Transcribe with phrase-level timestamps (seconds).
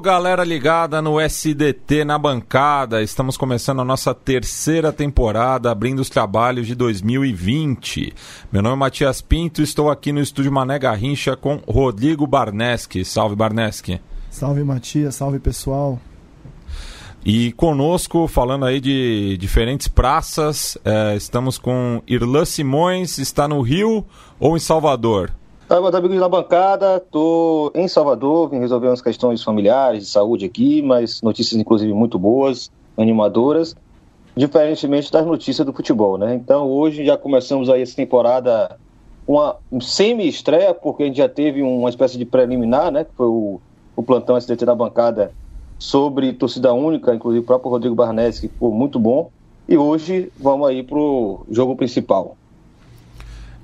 [0.00, 3.02] Galera ligada no SDT na bancada.
[3.02, 8.14] Estamos começando a nossa terceira temporada, abrindo os trabalhos de 2020.
[8.50, 13.04] Meu nome é Matias Pinto, estou aqui no estúdio Mané Garrincha com Rodrigo Barneski.
[13.04, 14.00] Salve, Barneski.
[14.30, 15.14] Salve, Matias.
[15.16, 16.00] Salve, pessoal.
[17.22, 24.06] E conosco, falando aí de diferentes praças, é, estamos com Irlan Simões, está no Rio
[24.38, 25.30] ou em Salvador?
[25.70, 30.82] Meus amigos da bancada, estou em Salvador, vim resolver umas questões familiares, de saúde aqui,
[30.82, 33.76] mas notícias inclusive muito boas, animadoras,
[34.36, 36.34] diferentemente das notícias do futebol, né?
[36.34, 38.76] Então hoje já começamos aí essa temporada
[39.28, 43.04] uma semi-estreia, porque a gente já teve uma espécie de preliminar, né?
[43.04, 43.60] Que foi o,
[43.94, 45.32] o plantão SDT da bancada
[45.78, 49.30] sobre torcida única, inclusive o próprio Rodrigo Barnes, que ficou muito bom.
[49.68, 52.36] E hoje vamos aí para o jogo principal.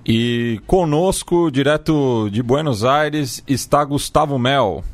[0.08, 4.84] E conosco, direto de Buenos Aires, está Gustavo Mel.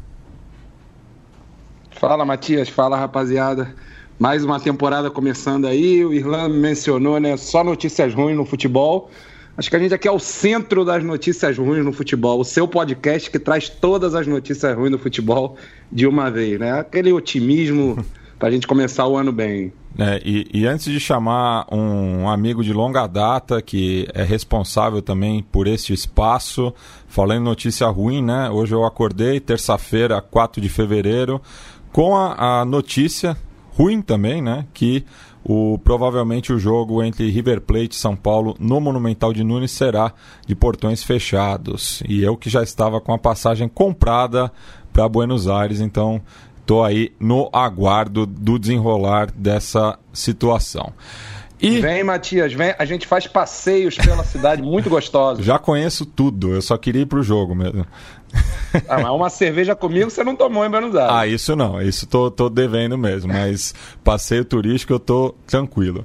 [1.90, 2.70] Fala, Matias.
[2.70, 3.74] Fala, rapaziada.
[4.18, 6.02] Mais uma temporada começando aí.
[6.02, 7.36] O Irlan mencionou, né?
[7.36, 9.10] Só notícias ruins no futebol.
[9.54, 12.40] Acho que a gente aqui é o centro das notícias ruins no futebol.
[12.40, 15.58] O seu podcast que traz todas as notícias ruins do futebol
[15.90, 16.72] de uma vez, né?
[16.72, 18.02] Aquele otimismo
[18.42, 19.72] para a gente começar o ano bem.
[19.96, 25.44] É, e, e, antes de chamar um amigo de longa data que é responsável também
[25.44, 26.74] por este espaço,
[27.06, 28.50] falando notícia ruim, né?
[28.50, 31.40] Hoje eu acordei, terça-feira, 4 de fevereiro,
[31.92, 33.36] com a, a, notícia
[33.76, 34.66] ruim também, né?
[34.74, 35.04] Que
[35.44, 40.12] o, provavelmente o jogo entre River Plate e São Paulo no Monumental de Nunes será
[40.44, 42.02] de portões fechados.
[42.08, 44.50] E eu que já estava com a passagem comprada
[44.92, 46.20] para Buenos Aires, então
[46.62, 50.92] Estou aí no aguardo do desenrolar dessa situação.
[51.60, 51.80] E...
[51.80, 52.74] Vem, Matias, vem.
[52.76, 55.44] A gente faz passeios pela cidade muito gostosos.
[55.44, 57.86] Já conheço tudo, eu só queria ir pro jogo mesmo.
[58.88, 61.14] Ah, mas uma cerveja comigo você não tomou em Buenos Aires.
[61.14, 66.04] Ah, isso não, isso tô, tô devendo mesmo, mas passeio turístico eu tô tranquilo.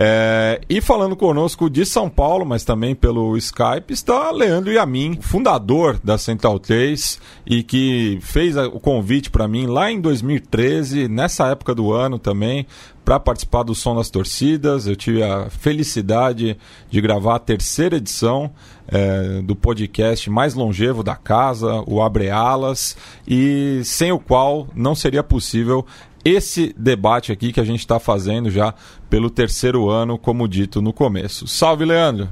[0.00, 5.98] É, e falando conosco de São Paulo, mas também pelo Skype, está Leandro Yamin, fundador
[6.04, 11.74] da Central 3 e que fez o convite para mim lá em 2013, nessa época
[11.74, 12.64] do ano também,
[13.04, 14.86] para participar do Som das Torcidas.
[14.86, 16.56] Eu tive a felicidade
[16.88, 18.52] de gravar a terceira edição
[18.86, 24.94] é, do podcast mais longevo da casa, o Abre Alas, e sem o qual não
[24.94, 25.84] seria possível
[26.24, 28.74] esse debate aqui que a gente está fazendo já
[29.08, 31.46] pelo terceiro ano, como dito no começo.
[31.46, 32.28] Salve, Leandro!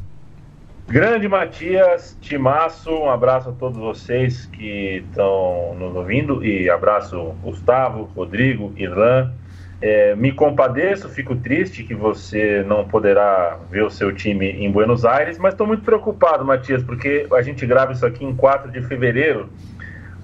[0.89, 8.05] Grande Matias, Timaço, um abraço a todos vocês que estão nos ouvindo e abraço Gustavo,
[8.15, 9.33] Rodrigo, Irlan.
[9.83, 15.05] É, me compadeço, fico triste que você não poderá ver o seu time em Buenos
[15.05, 18.81] Aires, mas estou muito preocupado, Matias, porque a gente grava isso aqui em 4 de
[18.83, 19.51] fevereiro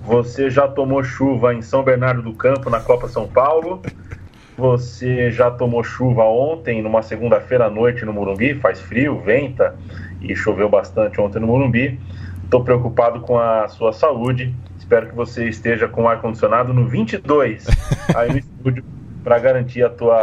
[0.05, 3.81] você já tomou chuva em São Bernardo do Campo, na Copa São Paulo.
[4.59, 8.55] Você já tomou chuva ontem, numa segunda-feira à noite no Morumbi.
[8.55, 9.77] Faz frio, venta
[10.21, 11.99] e choveu bastante ontem no Morumbi.
[12.45, 14.55] Estou preocupado com a sua saúde.
[14.77, 17.67] Espero que você esteja com ar-condicionado no 22
[18.15, 18.85] aí no estúdio
[19.23, 20.17] para garantir a tua,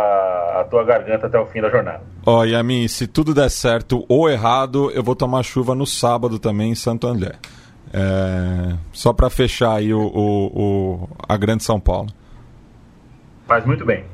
[0.60, 2.02] a tua garganta até o fim da jornada.
[2.26, 6.38] Ó, oh, Yamin, se tudo der certo ou errado, eu vou tomar chuva no sábado
[6.38, 7.36] também em Santo André.
[7.92, 12.10] É, só para fechar aí o, o, o, a Grande São Paulo.
[13.48, 14.06] Faz muito bem.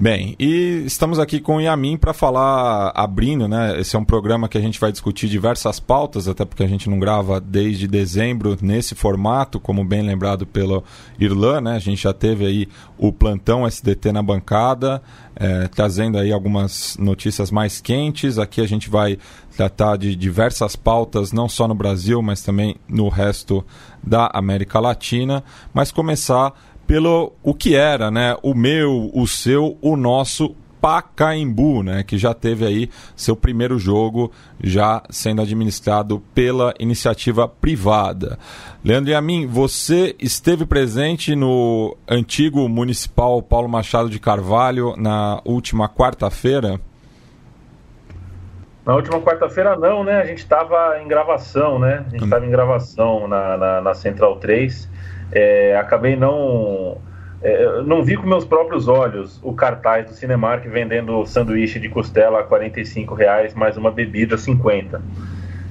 [0.00, 3.80] Bem, e estamos aqui com o Yamin para falar, abrindo, né?
[3.80, 6.88] Esse é um programa que a gente vai discutir diversas pautas, até porque a gente
[6.88, 10.84] não grava desde dezembro nesse formato, como bem lembrado pelo
[11.18, 11.74] Irlan, né?
[11.74, 15.02] A gente já teve aí o plantão SDT na bancada,
[15.34, 18.38] é, trazendo aí algumas notícias mais quentes.
[18.38, 19.18] Aqui a gente vai
[19.56, 23.66] tratar de diversas pautas, não só no Brasil, mas também no resto
[24.00, 25.42] da América Latina.
[25.74, 26.52] Mas começar
[26.88, 28.34] pelo o que era, né?
[28.42, 34.30] O meu, o seu, o nosso Pacaembu, né, que já teve aí seu primeiro jogo
[34.62, 38.38] já sendo administrado pela iniciativa privada.
[38.84, 46.80] Leandro Yamin, você esteve presente no antigo municipal Paulo Machado de Carvalho na última quarta-feira?
[48.86, 50.22] Na última quarta-feira não, né?
[50.22, 52.04] A gente estava em gravação, né?
[52.06, 54.88] A gente estava em gravação na, na, na Central 3.
[55.32, 56.98] É, acabei não
[57.42, 62.40] é, não vi com meus próprios olhos o cartaz do Cinemark vendendo sanduíche de costela
[62.40, 65.00] a 45 reais mais uma bebida 50.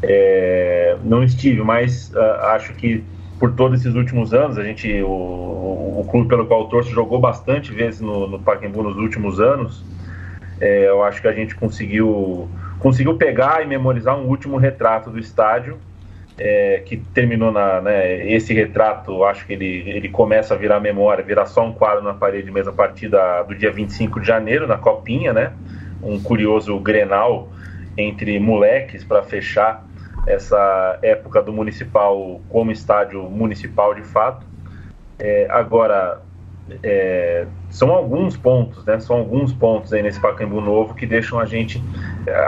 [0.04, 3.04] É, não estive, mas uh, acho que
[3.40, 6.90] por todos esses últimos anos, a gente, o, o, o clube pelo qual o torço
[6.90, 9.84] jogou bastante vezes no, no Pacaembu nos últimos anos.
[10.60, 12.50] É, eu acho que a gente conseguiu
[12.80, 15.78] conseguiu pegar e memorizar um último retrato do estádio
[16.38, 17.82] é, que terminou na.
[17.82, 22.04] Né, esse retrato, acho que ele, ele começa a virar memória, virar só um quadro
[22.04, 25.54] na parede mesmo a partir da, do dia 25 de janeiro, na Copinha, né?
[26.02, 27.50] Um curioso grenal
[27.98, 29.84] entre moleques para fechar
[30.28, 34.46] essa época do municipal como estádio municipal de fato.
[35.18, 36.22] É, agora,
[36.84, 39.00] é, são alguns pontos, né?
[39.00, 41.82] São alguns pontos aí nesse Pacaembu novo que deixam a gente,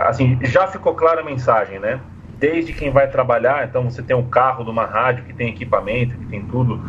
[0.05, 1.99] assim, já ficou clara a mensagem, né?
[2.39, 6.17] Desde quem vai trabalhar, então você tem um carro de uma rádio que tem equipamento,
[6.17, 6.81] que tem tudo,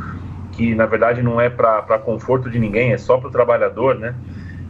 [0.52, 4.14] que na verdade não é para conforto de ninguém, é só para o trabalhador, né?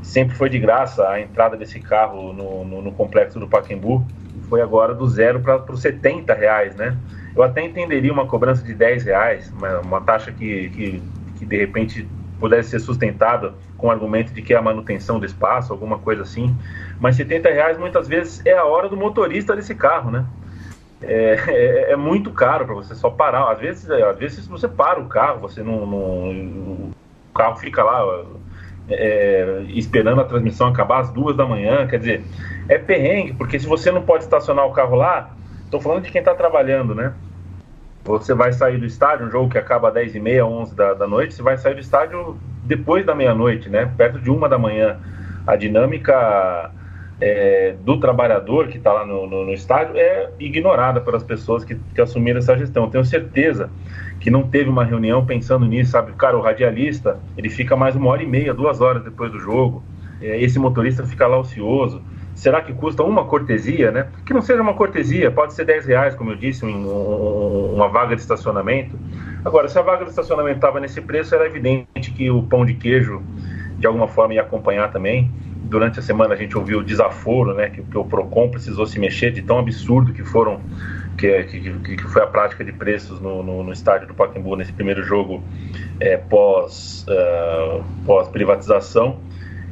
[0.03, 4.07] Sempre foi de graça a entrada desse carro no, no, no complexo do Paquembu,
[4.49, 6.97] foi agora do zero para os 70 reais, né?
[7.37, 11.03] Eu até entenderia uma cobrança de 10 reais, uma, uma taxa que, que,
[11.39, 12.09] que de repente
[12.41, 16.23] pudesse ser sustentada com o argumento de que é a manutenção do espaço, alguma coisa
[16.23, 16.57] assim.
[16.99, 20.25] Mas 70 reais muitas vezes é a hora do motorista desse carro, né?
[21.03, 23.51] É, é, é muito caro para você só parar.
[23.51, 26.93] Às vezes, é, às vezes você para o carro, você não, não o
[27.35, 28.25] carro fica lá
[28.89, 31.87] é, esperando a transmissão acabar às duas da manhã.
[31.87, 32.25] Quer dizer,
[32.69, 35.31] é perrengue, porque se você não pode estacionar o carro lá,
[35.65, 37.15] estou falando de quem está trabalhando, né?
[38.05, 40.95] Você vai sair do estádio, um jogo que acaba às 10 e meia, 11 da,
[40.95, 43.91] da noite, você vai sair do estádio depois da meia-noite, né?
[43.97, 44.99] Perto de uma da manhã.
[45.47, 46.71] A dinâmica
[47.21, 51.75] é, do trabalhador que está lá no, no, no, estádio é ignorada pelas pessoas que,
[51.95, 52.89] que assumiram essa gestão.
[52.89, 53.71] tenho certeza
[54.19, 56.13] que não teve uma reunião pensando nisso, sabe?
[56.13, 59.83] Cara, o radialista, ele fica mais uma hora e meia, duas horas depois do jogo.
[60.21, 62.03] É, esse motorista fica lá ocioso.
[62.35, 64.09] Será que custa uma cortesia, né?
[64.25, 68.15] Que não seja uma cortesia, pode ser 10 reais, como eu disse, um, uma vaga
[68.15, 68.99] de estacionamento.
[69.45, 72.75] Agora, se a vaga de estacionamento estava nesse preço, era evidente que o pão de
[72.75, 73.23] queijo,
[73.79, 75.31] de alguma forma, ia acompanhar também
[75.65, 78.99] durante a semana a gente ouviu o desaforo, né, que, que, o Procon precisou se
[78.99, 80.61] mexer de tão absurdo que foram
[81.17, 84.73] que, que, que foi a prática de preços no, no, no, estádio do Pacaembu nesse
[84.73, 85.43] primeiro jogo
[85.99, 89.19] é, pós uh, pós privatização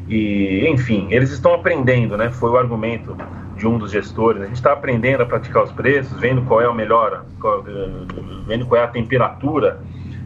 [0.08, 2.30] e enfim eles estão aprendendo, né?
[2.30, 3.16] Foi o argumento
[3.58, 4.42] de um dos gestores.
[4.42, 7.62] A gente está aprendendo a praticar os preços, vendo qual é o melhor, qual,
[8.46, 9.80] vendo qual é a temperatura.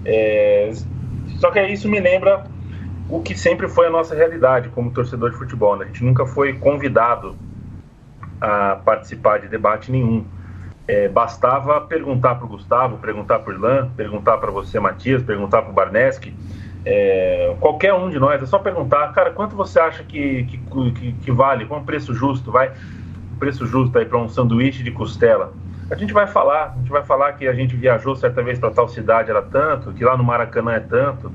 [0.04, 0.70] É,
[1.38, 2.44] só que isso me lembra
[3.12, 5.76] o que sempre foi a nossa realidade como torcedor de futebol.
[5.76, 5.84] Né?
[5.84, 7.36] A gente nunca foi convidado
[8.40, 10.24] a participar de debate nenhum.
[10.88, 15.60] É, bastava perguntar para o Gustavo, perguntar para o Irlan, perguntar para você, Matias, perguntar
[15.60, 16.34] para o Barneski,
[16.86, 20.58] é, qualquer um de nós, é só perguntar, cara, quanto você acha que, que,
[20.92, 22.72] que, que vale, qual é o preço justo, vai,
[23.38, 25.52] preço justo aí para um sanduíche de costela?
[25.90, 28.70] A gente vai falar, a gente vai falar que a gente viajou certa vez para
[28.70, 31.30] tal cidade, era tanto, que lá no Maracanã é tanto,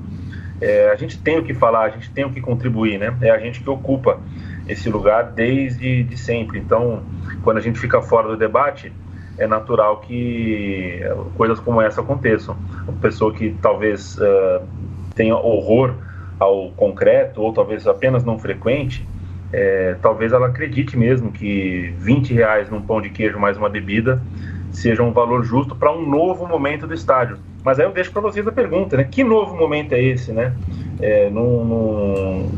[0.60, 3.16] é, a gente tem o que falar, a gente tem o que contribuir, né?
[3.20, 4.20] É a gente que ocupa
[4.68, 6.58] esse lugar desde de sempre.
[6.58, 7.02] Então,
[7.42, 8.92] quando a gente fica fora do debate,
[9.38, 11.00] é natural que
[11.36, 12.56] coisas como essa aconteçam.
[12.86, 14.66] Uma pessoa que talvez uh,
[15.14, 15.94] tenha horror
[16.38, 19.06] ao concreto, ou talvez apenas não frequente,
[19.52, 24.20] é, talvez ela acredite mesmo que 20 reais num pão de queijo mais uma bebida
[24.72, 27.38] seja um valor justo para um novo momento do estádio.
[27.64, 29.04] Mas aí eu deixo para vocês a pergunta, né?
[29.04, 30.54] Que novo momento é esse, né?
[31.00, 32.50] É, num, num...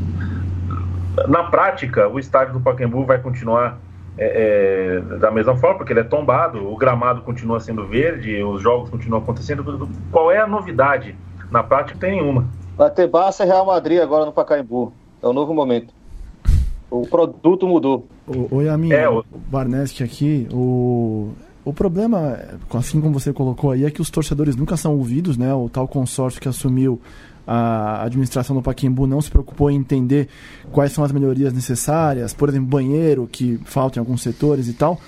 [1.29, 3.79] Na prática, o estádio do Pacaembu vai continuar
[4.17, 8.63] é, é, da mesma forma, porque ele é tombado, o gramado continua sendo verde, os
[8.63, 9.89] jogos continuam acontecendo.
[10.11, 11.17] Qual é a novidade?
[11.51, 12.47] Na prática, não tem nenhuma.
[12.77, 14.93] Vai ter Barça e Real Madrid agora no Pacaembu.
[15.23, 15.93] É um novo momento.
[16.91, 18.07] O produto mudou.
[18.51, 21.33] Oi, Yamin, é, o Barneski aqui, o
[21.65, 22.39] o problema,
[22.73, 25.53] assim como você colocou aí, é que os torcedores nunca são ouvidos, né?
[25.53, 27.01] O tal consórcio que assumiu
[27.47, 30.29] a administração do Paquimbu não se preocupou em entender
[30.71, 35.01] quais são as melhorias necessárias, por exemplo, banheiro que falta em alguns setores e tal.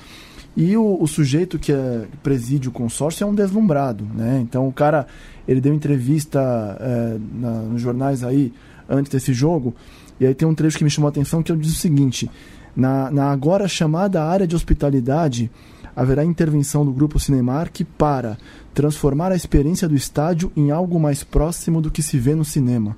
[0.56, 4.40] E o, o sujeito que é, preside o consórcio é um deslumbrado, né?
[4.42, 5.06] Então o cara,
[5.48, 6.40] ele deu entrevista
[6.80, 8.52] é, na, nos jornais aí
[8.88, 9.74] antes desse jogo,
[10.20, 12.30] e aí tem um trecho que me chamou a atenção que eu diz o seguinte:
[12.76, 15.50] na, na agora chamada área de hospitalidade,
[15.94, 18.38] haverá intervenção do Grupo Cinemark para
[18.74, 22.96] transformar a experiência do estádio em algo mais próximo do que se vê no cinema.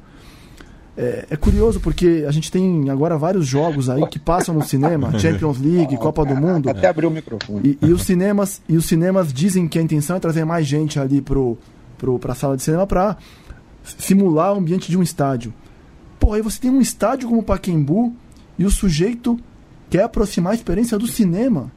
[0.97, 5.11] É, é, curioso porque a gente tem agora vários jogos aí que passam no cinema,
[5.19, 6.71] Champions League, Copa do Mundo.
[6.71, 7.77] Até abriu o microfone.
[7.83, 11.01] E, e, os cinemas e os cinemas dizem que a intenção é trazer mais gente
[11.01, 11.59] ali pro,
[11.99, 13.17] pro, pra sala de cinema para
[13.83, 15.53] simular o ambiente de um estádio.
[16.21, 18.15] Pô, aí você tem um estádio como o Paquembu
[18.57, 19.37] e o sujeito
[19.91, 21.73] quer aproximar a experiência do cinema.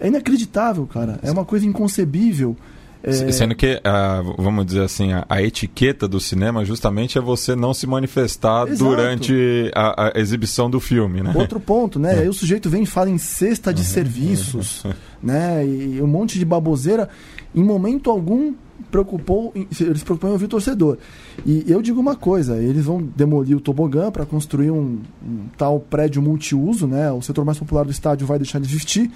[0.00, 1.18] É inacreditável, cara.
[1.22, 2.56] É uma coisa inconcebível.
[3.02, 3.30] É...
[3.30, 7.72] Sendo que, uh, vamos dizer assim, a, a, etiqueta do cinema justamente é você não
[7.72, 8.84] se manifestar Exato.
[8.84, 11.32] durante a, a, exibição do filme, né?
[11.34, 12.16] Outro ponto, né?
[12.16, 12.18] É.
[12.20, 13.86] Aí o sujeito vem e fala em cesta de uhum.
[13.86, 14.84] serviços,
[15.22, 15.64] né?
[15.64, 17.08] E um monte de baboseira.
[17.54, 18.52] Em momento algum
[18.90, 20.98] preocupou, eles preocupam em ouvir o torcedor.
[21.46, 25.80] E eu digo uma coisa, eles vão demolir o tobogã para construir um, um tal
[25.80, 27.10] prédio multiuso, né?
[27.12, 29.10] O setor mais popular do estádio vai deixar de existir.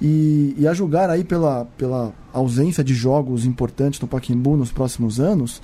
[0.00, 5.18] E, e, a julgar aí pela, pela ausência de jogos importantes no Paquimbu nos próximos
[5.18, 5.62] anos,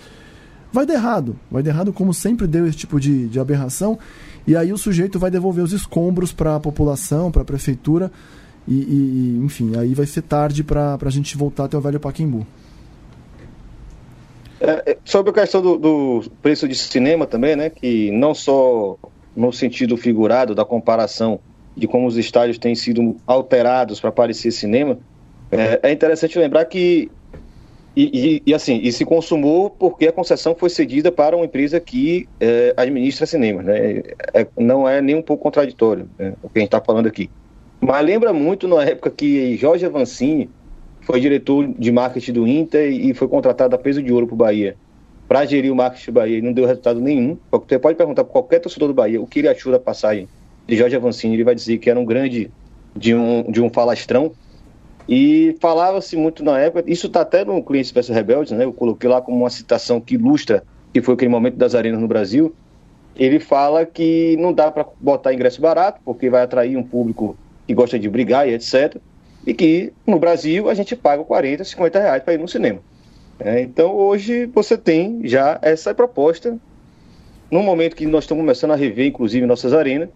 [0.73, 1.39] vai dar errado.
[1.51, 3.99] Vai dar errado como sempre deu esse tipo de, de aberração.
[4.47, 8.11] E aí o sujeito vai devolver os escombros para a população, para a prefeitura.
[8.67, 12.47] E, e, enfim, aí vai ser tarde para a gente voltar até o velho Paquimbu.
[14.61, 17.69] É, é, sobre a questão do, do, preço de cinema também, né?
[17.69, 18.97] Que não só
[19.35, 21.41] no sentido figurado da comparação
[21.77, 24.99] de como os estádios têm sido alterados para parecer cinema,
[25.51, 27.11] é, é, interessante lembrar que
[27.95, 31.79] e, e, e, assim, e se consumou porque a concessão foi cedida para uma empresa
[31.79, 34.03] que é, administra cinema, né?
[34.33, 37.29] É, não é nem um pouco contraditório né, o que a gente está falando aqui.
[37.79, 40.49] Mas lembra muito na época que Jorge Avancini
[41.03, 44.39] foi diretor de marketing do Inter e foi contratado a peso de ouro para o
[44.39, 44.77] Bahia
[45.29, 47.37] para gerir o marketing do Bahia e não deu resultado nenhum.
[47.51, 50.29] Você pode perguntar para qualquer torcedor do Bahia o que ele achou da passagem
[50.67, 52.51] de Jorge Avancini, ele vai dizer que era um grande
[52.95, 54.33] de um, de um falastrão.
[55.09, 58.65] E falava-se muito na época, isso está até no Clientes vs Rebeldes, né?
[58.65, 62.07] Eu coloquei lá como uma citação que ilustra que foi aquele momento das arenas no
[62.07, 62.55] Brasil.
[63.17, 67.75] Ele fala que não dá para botar ingresso barato, porque vai atrair um público que
[67.75, 68.97] gosta de brigar e etc.
[69.47, 72.81] E que no Brasil a gente paga 40, 50 reais para ir no cinema.
[73.41, 76.57] É, então hoje você tem já essa proposta,
[77.51, 80.09] no momento que nós estamos começando a rever, inclusive, nossas arenas,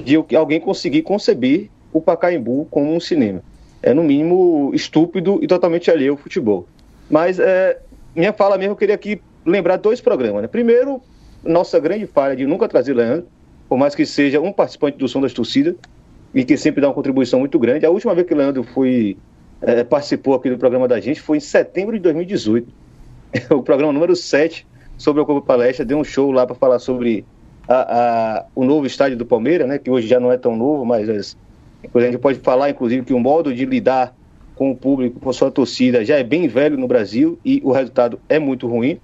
[0.00, 3.42] de alguém conseguir conceber o Pacaembu como um cinema.
[3.82, 6.66] É, no mínimo, estúpido e totalmente alheio ao futebol.
[7.08, 7.78] Mas é,
[8.14, 10.42] minha fala mesmo, eu queria aqui lembrar dois programas.
[10.42, 10.48] Né?
[10.48, 11.00] Primeiro,
[11.42, 13.26] nossa grande falha de nunca trazer Leandro,
[13.68, 15.74] por mais que seja um participante do Som das Torcidas,
[16.34, 17.86] e que sempre dá uma contribuição muito grande.
[17.86, 19.16] A última vez que o Leandro foi,
[19.62, 22.68] é, participou aqui do programa da gente foi em setembro de 2018.
[23.50, 24.66] o programa número 7
[24.96, 27.24] sobre a Copa Palestra, deu um show lá para falar sobre
[27.70, 30.84] a, a, o novo estádio do Palmeiras, né, que hoje já não é tão novo,
[30.84, 34.12] mas a gente pode falar, inclusive, que o modo de lidar
[34.56, 37.70] com o público, com a sua torcida, já é bem velho no Brasil e o
[37.70, 38.98] resultado é muito ruim.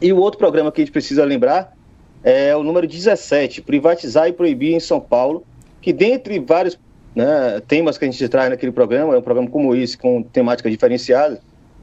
[0.00, 1.74] E o outro programa que a gente precisa lembrar
[2.22, 5.42] é o número 17, Privatizar e Proibir em São Paulo,
[5.80, 6.78] que dentre vários
[7.14, 10.70] né, temas que a gente traz naquele programa, é um programa como esse, com temáticas
[10.70, 11.38] diferenciadas,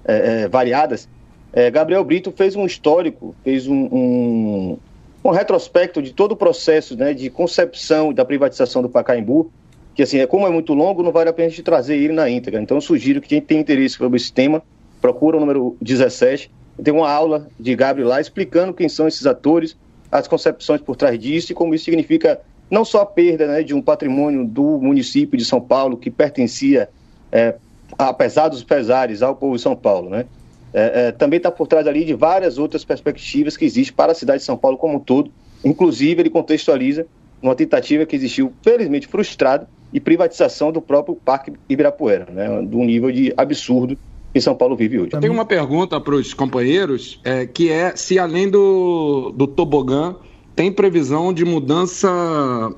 [0.06, 1.10] é, é, variadas,
[1.52, 4.78] é, Gabriel Brito fez um histórico, fez um, um,
[5.24, 9.52] um retrospecto de todo o processo né, de concepção da privatização do Pacaembu,
[9.96, 12.14] que assim, é, como é muito longo, não vale a pena a gente trazer ele
[12.14, 12.62] na íntegra.
[12.62, 14.62] Então sugiro que quem tem interesse sobre esse tema,
[15.02, 16.52] procura o número 17,
[16.84, 19.78] tem uma aula de Gabriel lá explicando quem são esses atores,
[20.12, 23.74] as concepções por trás disso e como isso significa não só a perda né, de
[23.74, 26.90] um patrimônio do município de São Paulo que pertencia,
[27.32, 27.56] é,
[27.98, 30.26] apesar dos pesares, ao povo de São Paulo, né?
[30.74, 34.16] É, é, também está por trás ali de várias outras perspectivas que existem para a
[34.16, 35.32] cidade de São Paulo como um todo.
[35.64, 37.06] Inclusive, ele contextualiza
[37.42, 43.12] uma tentativa que existiu, felizmente frustrada, e privatização do próprio Parque Ibirapuera, né, do nível
[43.12, 43.96] de absurdo
[44.34, 45.12] que São Paulo vive hoje.
[45.14, 50.16] Eu tenho uma pergunta para os companheiros, é, que é se além do, do tobogã,
[50.56, 52.10] tem previsão de mudança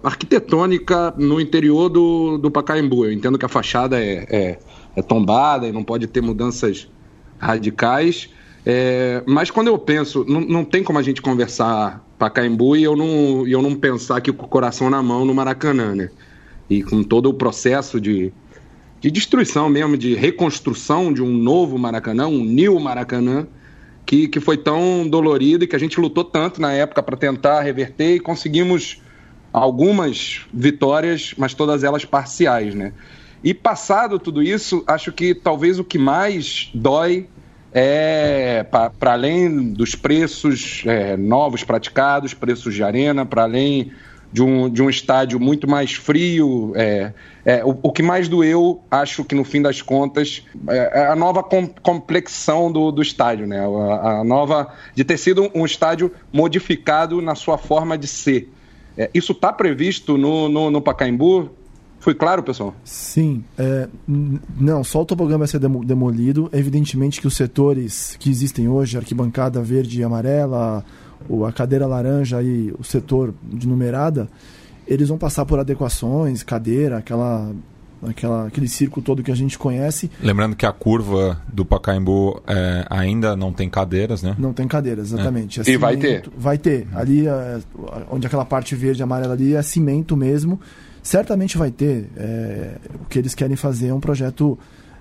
[0.04, 3.06] arquitetônica no interior do, do Pacaembu.
[3.06, 4.60] Eu entendo que a fachada é, é,
[4.98, 6.90] é tombada e não pode ter mudanças
[7.40, 8.30] radicais.
[8.66, 12.96] É, mas quando eu penso, não, não tem como a gente conversar Pacaembu e eu
[12.96, 16.10] não, eu não pensar com o coração na mão no Maracanã, né?
[16.70, 18.34] E com todo o processo de,
[19.00, 23.46] de destruição mesmo, de reconstrução de um novo Maracanã, um new Maracanã,
[24.06, 27.62] que, que foi tão dolorido e que a gente lutou tanto na época para tentar
[27.62, 29.02] reverter e conseguimos
[29.52, 32.94] algumas vitórias, mas todas elas parciais, né?
[33.44, 37.28] E passado tudo isso, acho que talvez o que mais dói
[37.72, 43.92] é para além dos preços é, novos praticados, preços de arena, para além
[44.32, 46.74] de um, de um estádio muito mais frio.
[46.76, 47.14] É,
[47.46, 51.16] é, o, o, que mais doeu, acho que no fim das contas, é, é a
[51.16, 53.60] nova com, complexão do, do estádio, né?
[53.60, 54.74] A, a, nova.
[54.94, 58.50] de ter sido um estádio modificado na sua forma de ser.
[58.98, 61.52] É, isso está previsto no, no, no Pacaembu?
[62.06, 62.76] Foi claro, pessoal?
[62.84, 63.44] Sim.
[63.58, 66.48] É, não, só o tobogã vai ser demolido.
[66.54, 70.86] Evidentemente que os setores que existem hoje, arquibancada verde e amarela,
[71.48, 74.30] a cadeira laranja e o setor de numerada,
[74.86, 77.52] eles vão passar por adequações, cadeira, aquela
[78.08, 80.12] aquela, aquele circo todo que a gente conhece.
[80.22, 84.36] Lembrando que a curva do Pacaembu é, ainda não tem cadeiras, né?
[84.38, 85.60] Não tem cadeiras, exatamente.
[85.60, 85.64] É.
[85.64, 86.30] É e vai ter?
[86.38, 86.88] Vai ter.
[86.94, 87.60] Ali, é,
[88.12, 90.60] onde aquela parte verde e amarela ali é cimento mesmo.
[91.06, 92.10] Certamente vai ter.
[92.18, 94.58] É, o que eles querem fazer é um projeto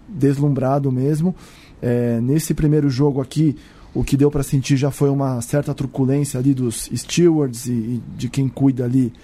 [0.07, 1.35] deslumbrado mesmo.
[1.81, 3.57] É, nesse primeiro jogo aqui,
[3.95, 8.03] o que deu para sentir já foi uma certa truculência ali dos stewards e, e
[8.19, 9.15] de quem cuida ali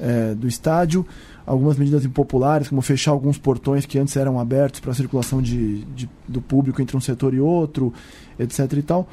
[0.00, 1.06] é, do estádio
[1.44, 5.84] algumas medidas impopulares, como fechar alguns portões que antes eram abertos para a circulação de,
[5.86, 7.92] de, do público entre um setor e outro,
[8.38, 8.72] etc.
[8.72, 9.06] e tal.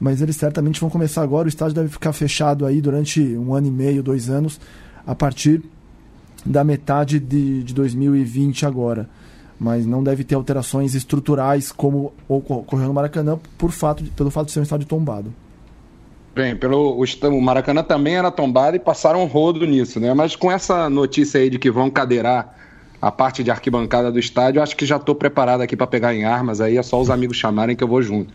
[0.00, 1.46] Mas eles certamente vão começar agora.
[1.46, 4.60] O estádio deve ficar fechado aí durante um ano e meio, dois anos,
[5.06, 5.62] a partir
[6.44, 9.08] da metade de, de 2020 agora.
[9.58, 14.46] Mas não deve ter alterações estruturais como ocorreu no Maracanã por fato de, pelo fato
[14.46, 15.32] de ser um estádio tombado.
[16.34, 20.12] Bem, pelo, o, o Maracanã também era tombado e passaram um rodo nisso, né?
[20.12, 22.56] Mas com essa notícia aí de que vão cadeirar
[23.00, 26.24] a parte de arquibancada do estádio, acho que já estou preparado aqui para pegar em
[26.24, 28.34] armas, aí é só os amigos chamarem que eu vou junto.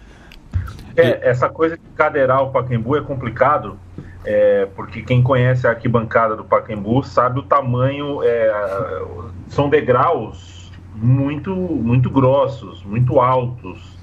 [0.95, 3.77] É, essa coisa de cadeirar o Pacaembu é complicado,
[4.25, 9.03] é, porque quem conhece a arquibancada do Pacaembu sabe o tamanho, é,
[9.47, 13.97] são degraus muito, muito grossos, muito altos,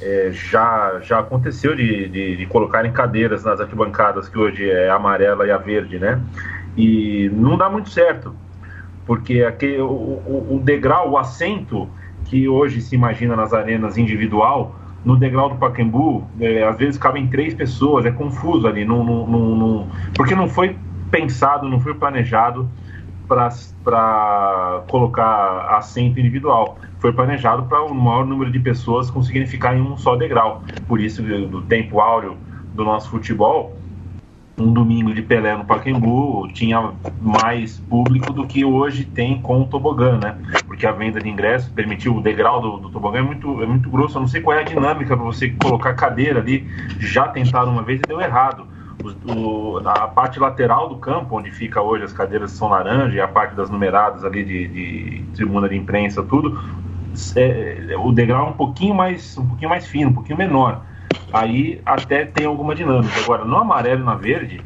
[0.00, 5.46] é, já, já aconteceu de, de, de colocarem cadeiras nas arquibancadas, que hoje é amarela
[5.46, 6.20] e a verde, né?
[6.76, 8.34] E não dá muito certo,
[9.06, 9.86] porque aquele, o,
[10.50, 11.88] o, degrau, o assento
[12.26, 14.76] que hoje se imagina nas arenas individual,
[15.08, 18.86] no degrau do Pacaembu, é, às vezes cabem três pessoas, é confuso ali,
[20.14, 20.76] porque não foi
[21.10, 22.68] pensado, não foi planejado
[23.26, 26.76] para colocar assento individual.
[26.98, 30.62] Foi planejado para o maior número de pessoas conseguirem ficar em um só degrau.
[30.86, 32.36] Por isso, do tempo áureo
[32.74, 33.77] do nosso futebol,
[34.58, 39.66] um domingo de Pelé no Pacaembu tinha mais público do que hoje tem com o
[39.66, 40.36] tobogã, né?
[40.66, 43.88] Porque a venda de ingressos permitiu o degrau do, do tobogã é muito, é muito
[43.88, 44.16] grosso.
[44.16, 46.66] Eu não sei qual é a dinâmica para você colocar cadeira ali.
[46.98, 48.66] Já tentaram uma vez e deu errado
[49.26, 53.28] o, a parte lateral do campo, onde fica hoje as cadeiras são laranja e a
[53.28, 56.58] parte das numeradas ali de, de tribuna de imprensa, tudo,
[57.36, 60.82] é, o degrau é um pouquinho mais um pouquinho mais fino, um pouquinho menor.
[61.32, 63.20] Aí até tem alguma dinâmica.
[63.20, 64.60] Agora, no amarelo e na verde,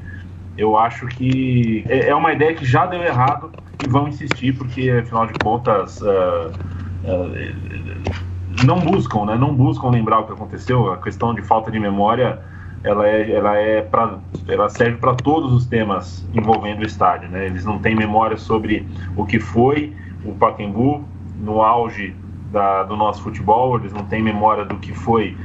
[0.57, 3.51] eu acho que é, é uma ideia que já deu errado
[3.85, 6.01] e vão insistir, porque afinal de contas.
[6.01, 6.53] Uh,
[7.05, 8.23] uh,
[8.65, 9.35] não buscam, né?
[9.35, 10.93] Não buscam lembrar o que aconteceu.
[10.93, 12.39] A questão de falta de memória
[12.85, 17.47] ela é, ela é pra, ela serve para todos os temas envolvendo o estádio, né?
[17.47, 18.87] Eles não têm memória sobre
[19.17, 21.05] o que foi o Pacaembu
[21.41, 22.15] no auge
[22.51, 25.37] da, do nosso futebol, eles não têm memória do que foi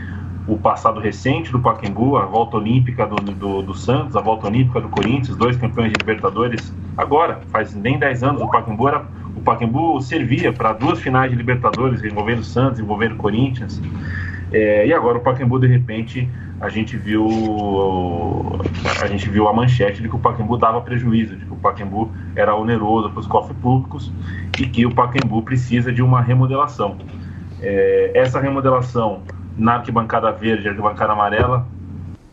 [0.48, 4.80] o passado recente do Pacaembu, a volta olímpica do, do, do, Santos, a volta olímpica
[4.80, 6.74] do Corinthians, dois campeões de Libertadores.
[6.96, 9.06] Agora, faz nem 10 anos, o Pacaembu, era,
[9.36, 13.82] o Pacaembu servia para duas finais de Libertadores, envolvendo Santos, envolvendo Corinthians.
[14.54, 16.30] É, e agora o Pacaembu, de repente,
[16.62, 17.28] a gente viu
[19.02, 22.10] a gente viu a manchete de que o Pacaembu dava prejuízo, de que o Pacaembu
[22.36, 24.12] era oneroso para os cofres públicos
[24.58, 26.98] e que o Pacaembu precisa de uma remodelação.
[27.62, 29.24] É, essa remodelação
[29.58, 31.66] na arquibancada verde, arquibancada amarela,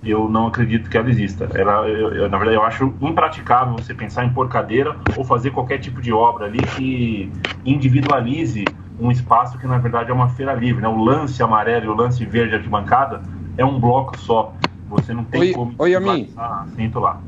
[0.02, 1.48] eu não acredito que ela exista.
[1.54, 5.50] Ela, eu, eu, na verdade, eu acho impraticável você pensar em pôr cadeira ou fazer
[5.50, 7.32] qualquer tipo de obra ali que
[7.64, 8.64] individualize
[9.00, 10.82] um espaço que na verdade é uma feira livre.
[10.82, 10.88] Né?
[10.88, 13.22] O lance amarelo e o lance verde arquibancada
[13.56, 14.52] é um bloco só.
[14.88, 17.20] Você não tem oi, como oi, assento lá.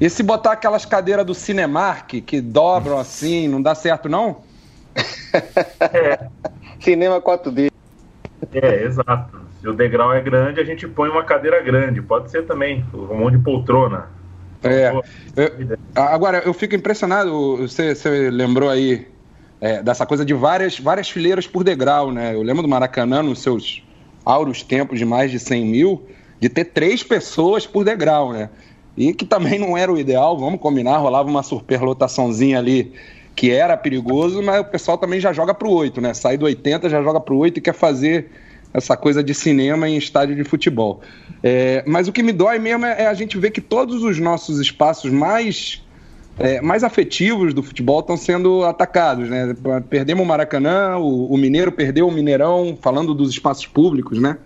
[0.00, 4.38] E se botar aquelas cadeiras do Cinemark que dobram assim, não dá certo não?
[5.92, 6.28] é.
[6.78, 7.70] Cinema 4D.
[8.52, 9.38] É, exato.
[9.60, 12.00] Se o degrau é grande, a gente põe uma cadeira grande.
[12.00, 14.08] Pode ser também, um monte de poltrona.
[14.62, 14.92] É.
[15.36, 19.06] Eu, agora, eu fico impressionado, você, você lembrou aí
[19.60, 22.34] é, dessa coisa de várias, várias fileiras por degrau, né?
[22.34, 23.82] Eu lembro do Maracanã, nos seus
[24.24, 26.06] auros tempos de mais de 100 mil,
[26.38, 28.50] de ter três pessoas por degrau, né?
[28.96, 32.92] E que também não era o ideal, vamos combinar, rolava uma superlotaçãozinha ali
[33.34, 36.14] que era perigoso, mas o pessoal também já joga para o 8, né?
[36.14, 38.30] Sai do 80, já joga para o 8 e quer fazer
[38.72, 41.00] essa coisa de cinema em estádio de futebol.
[41.42, 44.18] É, mas o que me dói mesmo é, é a gente ver que todos os
[44.18, 45.82] nossos espaços mais
[46.38, 49.28] é, mais afetivos do futebol estão sendo atacados.
[49.28, 49.54] Né?
[49.88, 54.38] Perdemos o Maracanã, o, o, Mineiro perdeu o Mineirão, falando dos espaços públicos, né?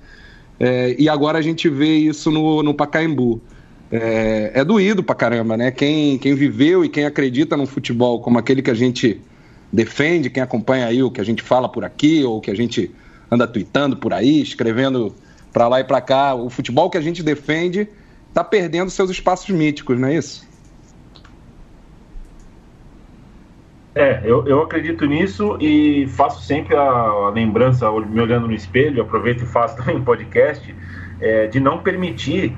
[0.59, 3.41] É, e agora a gente vê isso no, no Pacaembu.
[3.91, 5.71] É, é, doído pra caramba, né?
[5.71, 9.21] Quem, quem viveu e quem acredita no futebol como aquele que a gente
[9.73, 12.91] defende, quem acompanha aí o que a gente fala por aqui, ou que a gente
[13.31, 15.15] anda tweetando por aí, escrevendo
[15.53, 17.89] para lá e para cá, o futebol que a gente defende
[18.29, 20.47] está perdendo seus espaços míticos, não é isso?
[23.95, 29.03] É, eu, eu acredito nisso e faço sempre a, a lembrança, me olhando no espelho,
[29.03, 30.75] aproveito e faço também podcast,
[31.21, 32.57] é, de não permitir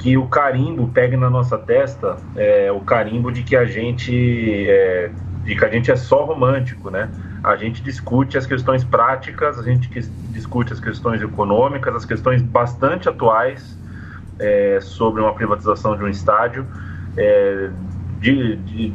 [0.00, 5.10] que o carimbo pegue na nossa testa é, o carimbo de que a gente é,
[5.44, 7.10] de que a gente é só romântico, né?
[7.44, 9.88] A gente discute as questões práticas, a gente
[10.30, 13.76] discute as questões econômicas, as questões bastante atuais
[14.38, 16.66] é, sobre uma privatização de um estádio,
[17.16, 17.70] é,
[18.20, 18.92] de, de,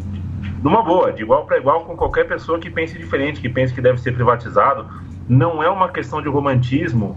[0.63, 3.81] numa boa, de igual para igual com qualquer pessoa que pense diferente, que pense que
[3.81, 4.87] deve ser privatizado.
[5.29, 7.15] Não é uma questão de romantismo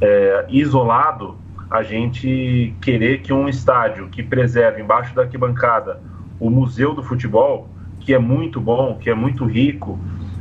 [0.00, 1.39] é, isolado
[1.70, 6.00] a gente querer que um estádio que preserve embaixo da arquibancada
[6.40, 7.68] o museu do futebol,
[8.00, 9.98] que é muito bom, que é muito rico,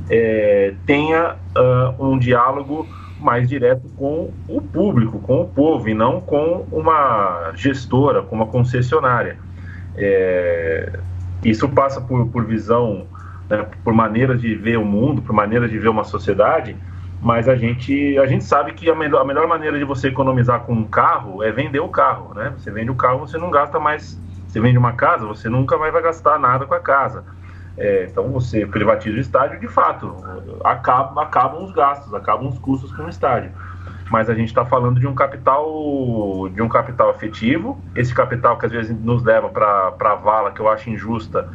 [0.10, 2.88] é, tenha uh, um diálogo
[3.20, 8.48] mais direto com o público, com o povo, e não com uma gestora, com uma
[8.48, 9.38] concessionária.
[9.98, 11.00] É,
[11.44, 13.06] isso passa por, por visão,
[13.50, 16.76] né, por maneiras de ver o mundo, por maneiras de ver uma sociedade,
[17.22, 20.62] mas a gente, a gente sabe que a melhor, a melhor maneira de você economizar
[20.62, 22.54] com um carro é vender o carro, né?
[22.58, 24.18] Você vende o carro, você não gasta mais.
[24.48, 27.24] Você vende uma casa, você nunca mais vai gastar nada com a casa.
[27.78, 30.16] É, então você privatiza o estádio, de fato,
[30.64, 33.52] acaba, acabam os gastos, acabam os custos com o estádio.
[34.10, 38.66] Mas a gente está falando de um capital de um capital afetivo, esse capital que
[38.66, 41.48] às vezes nos leva para a vala que eu acho injusta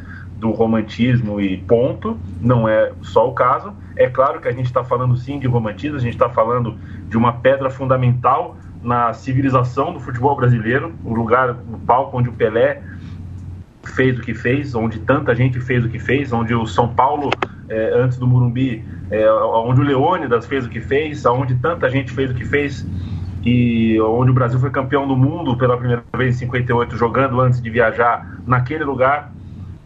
[0.45, 3.73] do romantismo e ponto, não é só o caso.
[3.95, 6.77] É claro que a gente está falando sim de romantismo, a gente está falando
[7.09, 12.33] de uma pedra fundamental na civilização do futebol brasileiro, o lugar, o palco onde o
[12.33, 12.83] Pelé
[13.83, 17.31] fez o que fez, onde tanta gente fez o que fez, onde o São Paulo,
[17.67, 22.11] é, antes do Murumbi, é, onde o Leônidas fez o que fez, onde tanta gente
[22.11, 22.85] fez o que fez,
[23.43, 27.59] e onde o Brasil foi campeão do mundo pela primeira vez em 58, jogando antes
[27.59, 29.34] de viajar naquele lugar.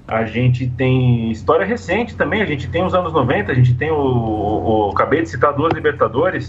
[0.09, 3.91] A gente tem história recente também, a gente tem os anos 90, a gente tem
[3.91, 6.47] o, o, o acabei de citar duas Libertadores.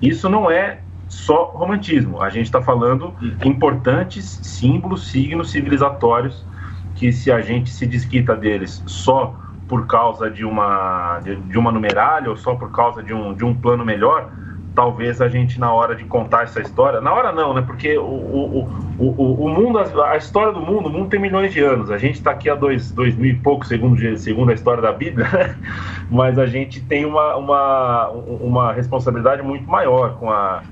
[0.00, 0.78] Isso não é
[1.08, 2.22] só romantismo.
[2.22, 6.44] A gente está falando importantes símbolos, signos civilizatórios
[6.94, 9.34] que se a gente se desquita deles só
[9.68, 13.44] por causa de uma, de, de uma numerária ou só por causa de um, de
[13.44, 14.30] um plano melhor,
[14.74, 17.62] talvez a gente, na hora de contar essa história, na hora não, né?
[17.62, 21.60] Porque o, o, o, o mundo, a história do mundo, o mundo tem milhões de
[21.60, 21.90] anos.
[21.90, 24.92] A gente está aqui há dois, dois mil e pouco, segundo, segundo a história da
[24.92, 25.56] Bíblia, né?
[26.10, 30.62] mas a gente tem uma, uma, uma responsabilidade muito maior com a,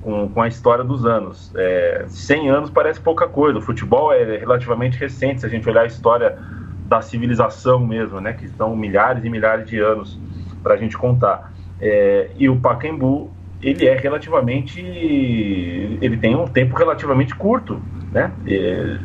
[0.00, 1.52] com, com a história dos anos.
[1.56, 3.58] É, 100 anos parece pouca coisa.
[3.58, 6.38] O futebol é relativamente recente, se a gente olhar a história
[6.86, 8.32] da civilização mesmo, né?
[8.32, 10.18] Que estão milhares e milhares de anos
[10.62, 11.52] para a gente contar.
[11.80, 13.30] É, e o Pacaembu
[13.62, 18.32] ele é relativamente ele tem um tempo relativamente curto né?
[18.46, 18.96] É,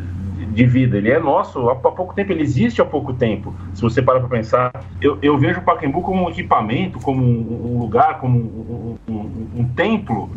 [0.47, 0.97] de vida.
[0.97, 3.53] Ele é nosso há pouco tempo ele existe há pouco tempo.
[3.73, 7.79] Se você parar para pensar eu, eu, vejo o Pacaembu como um equipamento como um,
[7.79, 10.29] lugar como um, um, um, templo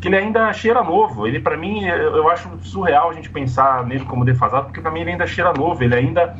[0.00, 1.26] que ele ainda cheira novo.
[1.26, 5.00] Ele para mim eu acho surreal a gente pensar nele como defasado porque para mim
[5.00, 5.82] ele ainda cheira novo.
[5.82, 6.36] Ele ainda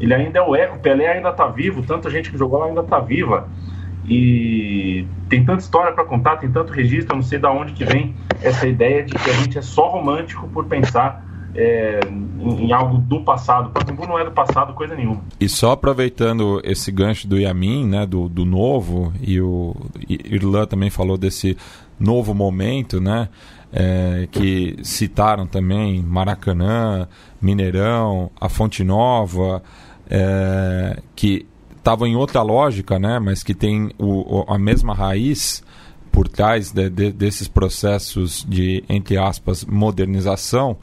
[0.00, 2.80] ele ainda é o eco Pelé ainda está vivo tanta gente que jogou lá ainda
[2.80, 3.48] está viva
[4.08, 7.84] e tem tanta história para contar, tem tanto registro, eu não sei de onde que
[7.84, 12.72] vem essa ideia de que a gente é só romântico por pensar é, em, em,
[12.72, 13.70] algo do passado.
[13.70, 15.22] Pacaembu não é do passado, coisa nenhuma.
[15.38, 19.76] E só aproveitando esse gancho do Yamin, né, do, do novo, e o
[20.08, 21.56] Irlan também falou desse
[22.00, 23.28] novo momento, né,
[23.72, 27.06] é, que citaram também Maracanã,
[27.42, 29.62] Mineirão, a Fonte Nova,
[30.08, 31.46] é, que
[31.88, 35.64] estavam em outra lógica, né, mas que tem o, a mesma raiz
[36.12, 40.76] por trás de, de, desses processos de, entre aspas, modernização,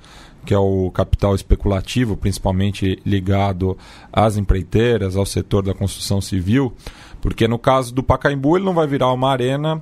[0.43, 3.77] que é o capital especulativo, principalmente ligado
[4.11, 6.73] às empreiteiras, ao setor da construção civil,
[7.21, 9.81] porque no caso do Pacaembu ele não vai virar uma arena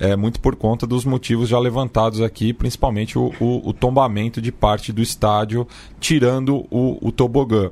[0.00, 4.50] é, muito por conta dos motivos já levantados aqui, principalmente o, o, o tombamento de
[4.50, 5.66] parte do estádio,
[6.00, 7.70] tirando o, o tobogã.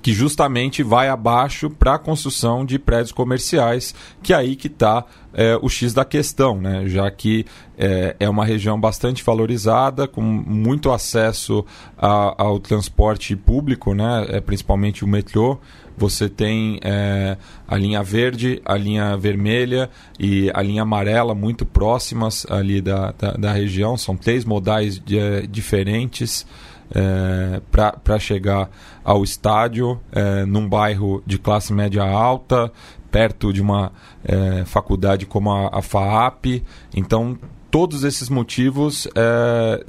[0.00, 5.04] Que justamente vai abaixo para a construção de prédios comerciais, que é aí que está
[5.32, 6.84] é, o X da questão, né?
[6.86, 7.44] já que
[7.76, 11.64] é, é, uma região bastante valorizada, com muito acesso
[11.96, 14.26] a, ao transporte público, né?
[14.28, 15.58] é, principalmente o metrô.
[15.96, 22.46] Você tem é, a linha verde, a linha vermelha e a linha amarela muito próximas
[22.48, 23.96] ali da, da, da região.
[23.96, 26.46] São três modais de, é, diferentes
[26.94, 28.70] é, para chegar
[29.04, 32.72] ao estádio, é, num bairro de classe média alta,
[33.10, 33.92] perto de uma
[34.24, 36.62] é, faculdade como a, a, FAAP.
[36.94, 37.38] Então,
[37.70, 39.84] todos esses motivos é,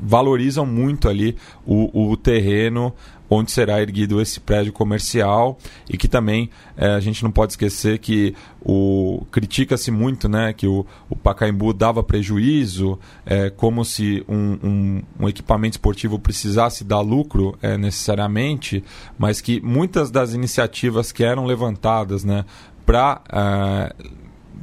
[0.00, 1.36] valorizam muito ali
[1.66, 2.94] o, o terreno
[3.30, 7.98] onde será erguido esse prédio comercial e que também é, a gente não pode esquecer
[7.98, 14.58] que o critica-se muito né, que o, o Pacaembu dava prejuízo, é, como se um,
[14.62, 18.82] um, um, equipamento esportivo precisasse dar lucro é, necessariamente,
[19.18, 22.44] mas que muitas das iniciativas que eram levantadas né,
[22.84, 23.92] para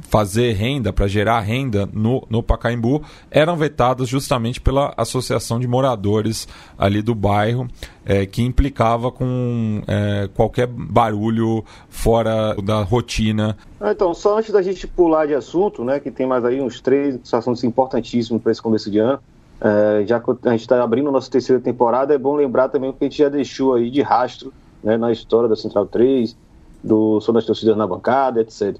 [0.02, 6.46] fazer renda, para gerar renda no, no Pacaembu, eram vetadas justamente pela Associação de Moradores
[6.78, 7.68] ali do bairro,
[8.04, 13.56] é, que implicava com é, qualquer barulho fora da rotina.
[13.80, 16.80] Ah, então, só antes da gente pular de assunto, né, que tem mais aí uns
[16.80, 19.18] três assuntos importantíssimos para esse começo de ano,
[19.60, 22.92] é, já que a gente está abrindo nossa terceira temporada, é bom lembrar também o
[22.92, 26.36] que a gente já deixou aí de rastro né, na história da Central 3,
[26.84, 28.76] do Som das Torcidas na Bancada, etc.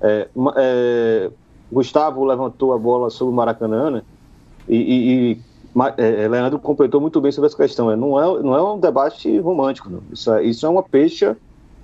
[0.00, 1.30] É, é,
[1.70, 4.02] Gustavo levantou a bola sobre o Maracanã, né?
[4.68, 5.38] E, e, e
[5.96, 7.90] é, Leandro completou muito bem sobre essa questão.
[7.90, 10.02] É, não, é, não é um debate romântico, não.
[10.12, 11.36] Isso, é, isso é uma pecha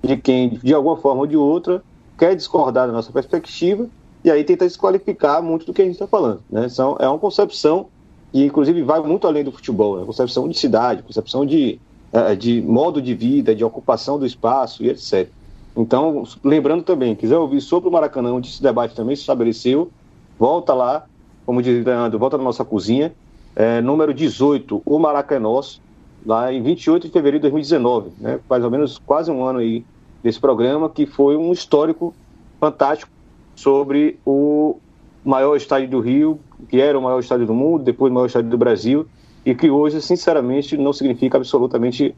[0.02, 1.82] de quem, de alguma forma ou de outra,
[2.18, 3.86] quer discordar da nossa perspectiva
[4.24, 6.42] e aí tenta desqualificar muito do que a gente está falando.
[6.50, 6.68] Né?
[6.68, 7.86] São, é uma concepção
[8.32, 9.96] que, inclusive, vai muito além do futebol.
[9.96, 11.78] É uma concepção de cidade, concepção de,
[12.12, 15.28] é, de modo de vida, de ocupação do espaço e etc.
[15.76, 19.90] Então, lembrando também, quiser ouvir sobre o Maracanã, onde esse debate também se estabeleceu,
[20.38, 21.04] volta lá,
[21.44, 23.12] como diz Leandro, volta na nossa cozinha,
[23.54, 25.80] é, número 18, o Maracanós,
[26.24, 29.84] lá em 28 de fevereiro de 2019, né, mais ou menos quase um ano aí
[30.22, 32.14] desse programa, que foi um histórico
[32.58, 33.12] fantástico
[33.54, 34.78] sobre o
[35.24, 38.48] maior estádio do Rio, que era o maior estádio do mundo, depois o maior estádio
[38.50, 39.06] do Brasil,
[39.44, 42.14] e que hoje, sinceramente, não significa absolutamente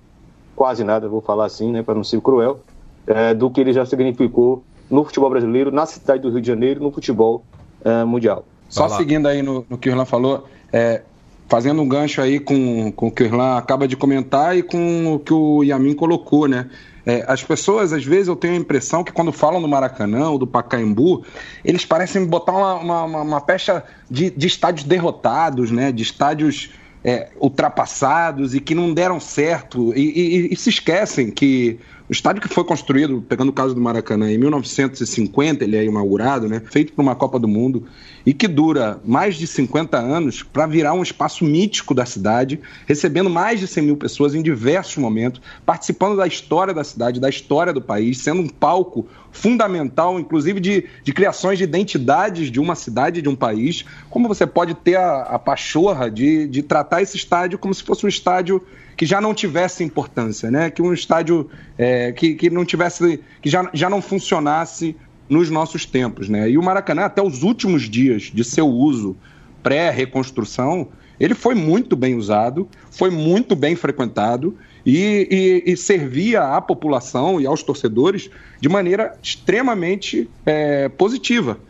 [0.55, 2.61] quase nada, vou falar assim, né, para não ser cruel,
[3.06, 6.82] é, do que ele já significou no futebol brasileiro, na cidade do Rio de Janeiro,
[6.82, 7.44] no futebol
[7.84, 8.44] é, mundial.
[8.68, 11.02] Só seguindo aí no, no que o Irlan falou, é,
[11.48, 15.14] fazendo um gancho aí com, com o que o Irlan acaba de comentar e com
[15.14, 16.68] o que o Yamin colocou, né?
[17.06, 20.38] É, as pessoas, às vezes, eu tenho a impressão que quando falam do Maracanã ou
[20.38, 21.24] do Pacaembu,
[21.64, 25.90] eles parecem botar uma, uma, uma pecha de, de estádios derrotados, né?
[25.90, 26.70] De estádios
[27.02, 29.94] é, ultrapassados e que não deram certo.
[29.96, 31.78] E, e, e, se esquecem que
[32.09, 36.49] o estádio que foi construído, pegando o caso do Maracanã, em 1950, ele é inaugurado,
[36.49, 37.85] né, feito para uma Copa do Mundo,
[38.25, 43.29] e que dura mais de 50 anos para virar um espaço mítico da cidade, recebendo
[43.29, 47.75] mais de 100 mil pessoas em diversos momentos, participando da história da cidade, da história
[47.75, 53.21] do país, sendo um palco fundamental, inclusive de, de criações de identidades de uma cidade,
[53.21, 53.85] de um país.
[54.09, 58.07] Como você pode ter a, a pachorra de, de tratar esse estádio como se fosse
[58.07, 58.62] um estádio
[58.98, 60.70] que já não tivesse importância, né?
[60.70, 64.96] Que um estádio é, que, que não tivesse, que já, já não funcionasse
[65.28, 66.50] nos nossos tempos, né?
[66.50, 69.16] E o Maracanã, até os últimos dias de seu uso
[69.62, 70.88] pré-reconstrução,
[71.20, 77.40] ele foi muito bem usado, foi muito bem frequentado e, e, e, servia à população
[77.40, 78.28] e aos torcedores
[78.61, 81.61] de maneira extremamente é, positiva.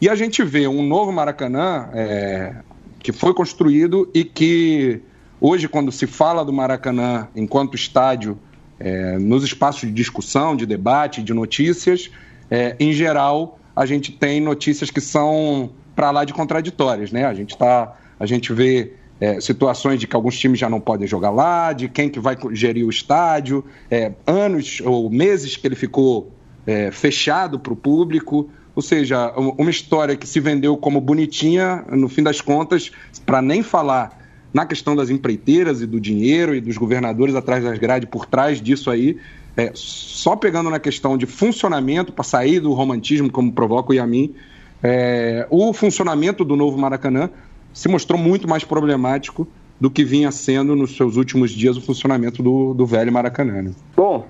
[0.00, 2.56] E a gente vê um novo Maracanã é,
[2.98, 5.00] que foi construído e que
[5.46, 8.38] Hoje, quando se fala do Maracanã enquanto estádio,
[8.80, 12.10] é, nos espaços de discussão, de debate, de notícias,
[12.50, 17.26] é, em geral, a gente tem notícias que são para lá de contraditórias, né?
[17.26, 21.06] A gente tá, a gente vê é, situações de que alguns times já não podem
[21.06, 25.76] jogar lá, de quem que vai gerir o estádio, é, anos ou meses que ele
[25.76, 26.32] ficou
[26.66, 28.48] é, fechado para o público.
[28.74, 32.90] Ou seja, uma história que se vendeu como bonitinha, no fim das contas,
[33.26, 34.23] para nem falar
[34.54, 38.62] na questão das empreiteiras e do dinheiro e dos governadores atrás das grades, por trás
[38.62, 39.18] disso aí,
[39.56, 44.32] é, só pegando na questão de funcionamento, para sair do romantismo, como provoca o Yamin,
[44.80, 47.30] é, o funcionamento do novo Maracanã
[47.72, 49.48] se mostrou muito mais problemático
[49.80, 53.60] do que vinha sendo nos seus últimos dias o funcionamento do, do velho Maracanã.
[53.60, 53.72] Né?
[53.96, 54.24] Bom,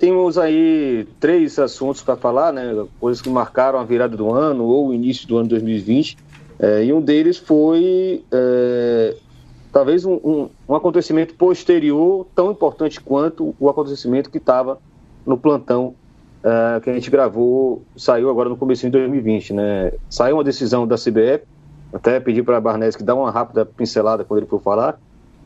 [0.00, 2.84] temos aí três assuntos para falar, né?
[2.98, 6.18] Coisas que marcaram a virada do ano ou o início do ano 2020.
[6.58, 9.14] É, e um deles foi é,
[9.72, 14.78] talvez um, um, um, acontecimento posterior tão importante quanto o acontecimento que estava
[15.24, 15.94] no plantão
[16.44, 19.92] uh, que a gente gravou, saiu agora no começo de 2020, né?
[20.08, 21.44] Saiu uma decisão da CBF,
[21.92, 24.98] até pedi para a Barnes que dá uma rápida pincelada quando ele for falar,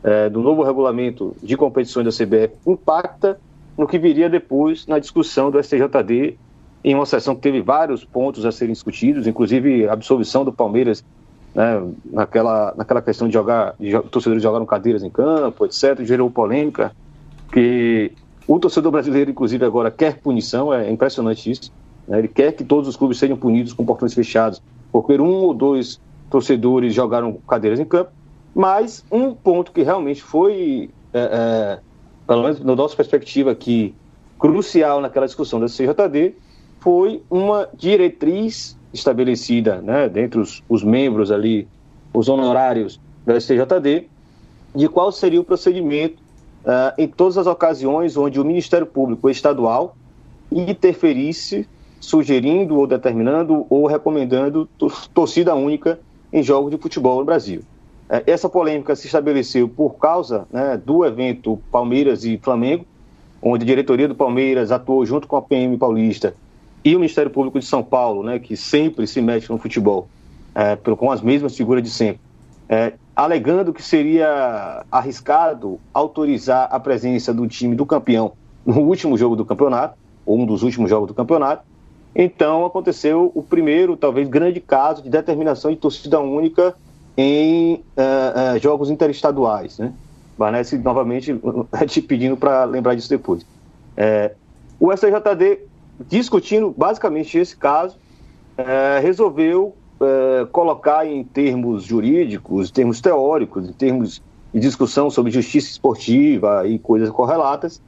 [0.03, 3.39] uh, do novo regulamento de competições da CBF impacta
[3.77, 6.37] no que viria depois na discussão do STJD
[6.83, 11.03] em uma sessão que teve vários pontos a serem discutidos, inclusive a absolvição do Palmeiras
[11.55, 16.91] né, naquela, naquela questão de jogar, de torcedores jogaram cadeiras em campo, etc., gerou polêmica,
[17.51, 18.11] que
[18.45, 21.71] o torcedor brasileiro, inclusive, agora quer punição, é impressionante isso.
[22.05, 25.53] Né, ele quer que todos os clubes sejam punidos com portões fechados, porque um ou
[25.53, 28.11] dois torcedores jogaram cadeiras em campo,
[28.53, 31.79] mas um ponto que realmente foi, é, é,
[32.27, 33.95] pelo menos na nossa perspectiva aqui,
[34.37, 36.35] crucial naquela discussão da CJD,
[36.79, 41.67] foi uma diretriz estabelecida né, dentre os, os membros ali,
[42.13, 44.07] os honorários da STJD,
[44.73, 46.21] de qual seria o procedimento
[46.63, 49.95] uh, em todas as ocasiões onde o Ministério Público Estadual
[50.51, 51.67] interferisse,
[51.99, 54.67] sugerindo ou determinando ou recomendando
[55.13, 55.99] torcida única
[56.31, 57.61] em jogos de futebol no Brasil.
[58.09, 62.85] Uh, essa polêmica se estabeleceu por causa né, do evento Palmeiras e Flamengo,
[63.41, 66.33] onde a diretoria do Palmeiras atuou junto com a PM paulista
[66.85, 70.07] e o Ministério Público de São Paulo, né, que sempre se mete no futebol,
[70.53, 72.21] é, com as mesmas figuras de sempre,
[72.69, 79.35] é, alegando que seria arriscado autorizar a presença do time do campeão no último jogo
[79.35, 81.63] do campeonato, ou um dos últimos jogos do campeonato.
[82.15, 86.75] Então aconteceu o primeiro, talvez grande caso de determinação de torcida única
[87.17, 89.79] em uh, uh, jogos interestaduais.
[89.79, 89.91] Né?
[90.37, 91.35] Barnese novamente
[91.87, 93.45] te pedindo para lembrar disso depois.
[93.97, 94.33] É,
[94.79, 95.59] o STJD
[95.99, 97.97] discutindo basicamente esse caso,
[98.57, 104.21] é, resolveu é, colocar em termos jurídicos, em termos teóricos, em termos
[104.53, 107.81] de discussão sobre justiça esportiva e coisas correlatas,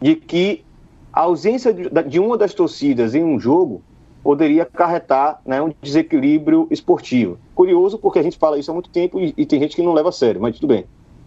[0.00, 0.64] de que
[1.12, 3.82] a ausência de, uma das torcidas em um jogo
[4.22, 7.38] poderia acarretar né, um desequilíbrio esportivo.
[7.54, 9.92] Curioso, porque a gente fala isso há muito tempo e, e tem gente que não
[9.92, 10.84] leva a sério, mas tudo bem.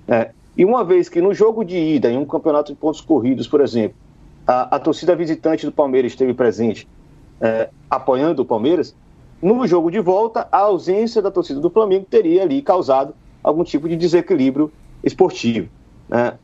[0.08, 3.48] É, e uma vez que no jogo de ida, em um campeonato de pontos corridos,
[3.48, 3.96] por exemplo,
[4.46, 6.88] a, a torcida visitante do Palmeiras esteve presente
[7.42, 8.96] é, apoiando o Palmeiras,
[9.42, 13.90] no jogo de volta, a ausência da torcida do Flamengo teria ali causado algum tipo
[13.90, 14.72] de desequilíbrio
[15.04, 15.68] esportivo.
[16.08, 16.38] Né?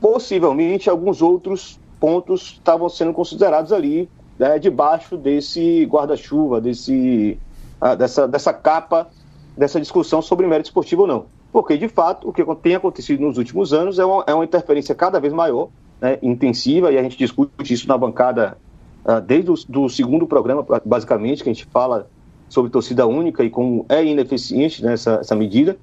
[0.00, 7.36] Possivelmente, alguns outros pontos estavam sendo considerados ali né, debaixo desse guarda-chuva, desse,
[7.80, 9.08] ah, dessa, dessa capa,
[9.56, 11.26] dessa discussão sobre mérito esportivo ou não.
[11.52, 14.94] Porque, de fato, o que tem acontecido nos últimos anos é uma, é uma interferência
[14.94, 15.68] cada vez maior
[16.00, 18.56] né, intensiva, e a gente discute isso na bancada
[19.04, 22.08] uh, desde o do segundo programa, basicamente, que a gente fala
[22.48, 25.76] sobre torcida única e como é ineficiente né, essa, medida.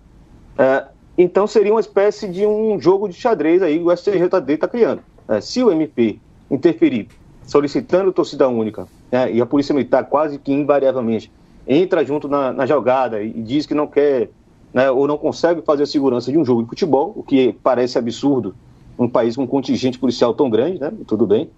[0.53, 5.01] Uh, então seria uma espécie de um jogo de xadrez aí o STJD está criando.
[5.27, 7.07] Uh, se o MP interferir
[7.43, 11.31] solicitando torcida única né, e a Polícia Militar quase que invariavelmente
[11.65, 14.29] entra junto na, na jogada e diz que não quer
[14.77, 17.97] né, ou não consegue fazer a segurança de um jogo de futebol, o que parece
[17.97, 18.53] absurdo
[18.99, 20.93] um país com um contingente policial tão grande, né?
[21.07, 21.49] Tudo bem.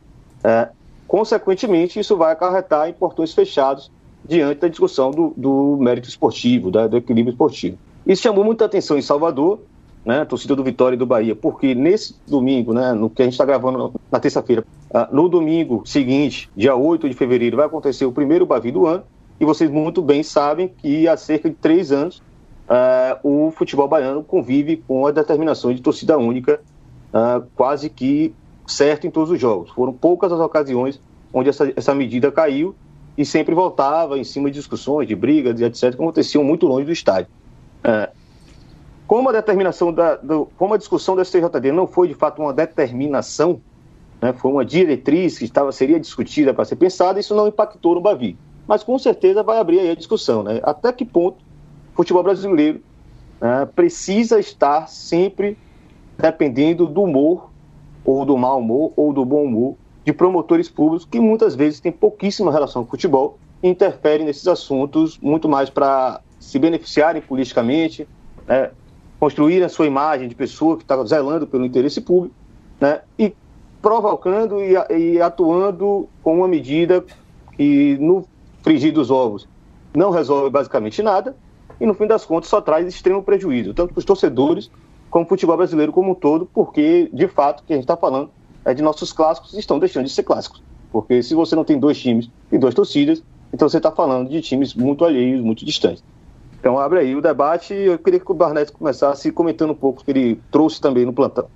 [0.41, 0.69] É,
[1.05, 3.91] consequentemente, isso vai acarretar em portões fechados
[4.23, 7.77] diante da discussão do, do mérito esportivo, da, do equilíbrio esportivo.
[8.07, 9.59] Isso chamou muita atenção em Salvador,
[10.05, 13.33] né, torcida do Vitória e do Bahia, porque nesse domingo, né, no que a gente
[13.33, 18.13] está gravando na terça-feira, uh, no domingo seguinte, dia 8 de fevereiro, vai acontecer o
[18.13, 19.03] primeiro Bavi do ano,
[19.41, 22.21] e vocês muito bem sabem que há cerca de três anos
[22.69, 26.61] uh, o futebol baiano convive com a determinação de torcida única
[27.13, 28.33] uh, quase que
[28.67, 29.71] certo em todos os jogos.
[29.71, 31.01] Foram poucas as ocasiões
[31.33, 32.75] onde essa, essa medida caiu
[33.17, 36.91] e sempre voltava em cima de discussões, de brigas etc., que aconteciam muito longe do
[36.91, 37.31] estádio.
[37.79, 38.11] Uh,
[39.07, 42.53] como a determinação da, do, como a discussão da STJD não foi de fato uma
[42.53, 43.59] determinação,
[44.21, 48.01] né, foi uma diretriz que estava, seria discutida para ser pensada, isso não impactou no
[48.01, 48.37] Bavi.
[48.67, 50.59] Mas com certeza vai abrir aí a discussão, né?
[50.61, 51.43] Até que ponto
[51.99, 52.81] futebol brasileiro
[53.41, 55.57] né, precisa estar sempre
[56.17, 57.49] dependendo do humor,
[58.05, 61.91] ou do mau humor, ou do bom humor, de promotores públicos que muitas vezes têm
[61.91, 68.07] pouquíssima relação com futebol e interferem nesses assuntos muito mais para se beneficiarem politicamente,
[68.47, 68.71] né,
[69.19, 72.33] construir a sua imagem de pessoa que está zelando pelo interesse público,
[72.79, 73.35] né, e
[73.81, 77.03] provocando e, e, atuando com uma medida
[77.57, 78.25] que, no
[78.61, 79.49] frigir dos ovos,
[79.93, 81.35] não resolve basicamente nada
[81.79, 84.69] e, no fim das contas, só traz extremo prejuízo, tanto para os torcedores
[85.09, 87.97] como o futebol brasileiro como um todo, porque, de fato, o que a gente está
[87.97, 88.29] falando
[88.65, 90.61] é de nossos clássicos estão deixando de ser clássicos.
[90.91, 93.23] Porque se você não tem dois times e duas torcidas,
[93.53, 96.03] então você está falando de times muito alheios, muito distantes.
[96.59, 100.05] Então abre aí o debate eu queria que o Barnett começasse comentando um pouco o
[100.05, 101.47] que ele trouxe também no plantão.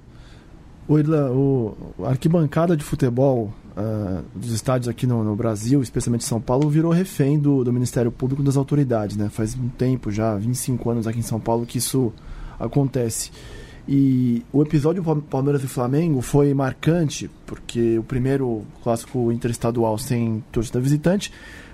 [0.88, 6.24] O, Irla, o a arquibancada de futebol uh, dos estádios aqui no, no, Brasil, especialmente
[6.24, 9.18] São Paulo, virou refém do, do Ministério Público das autoridades.
[9.18, 9.30] Né?
[9.30, 12.14] Faz um tempo já, 25 anos aqui em São Paulo, que isso
[12.60, 13.32] acontece.
[13.88, 20.80] E o episódio Palmeiras e Flamengo foi marcante, porque o primeiro clássico interestadual sem torcida
[20.80, 21.32] visitante,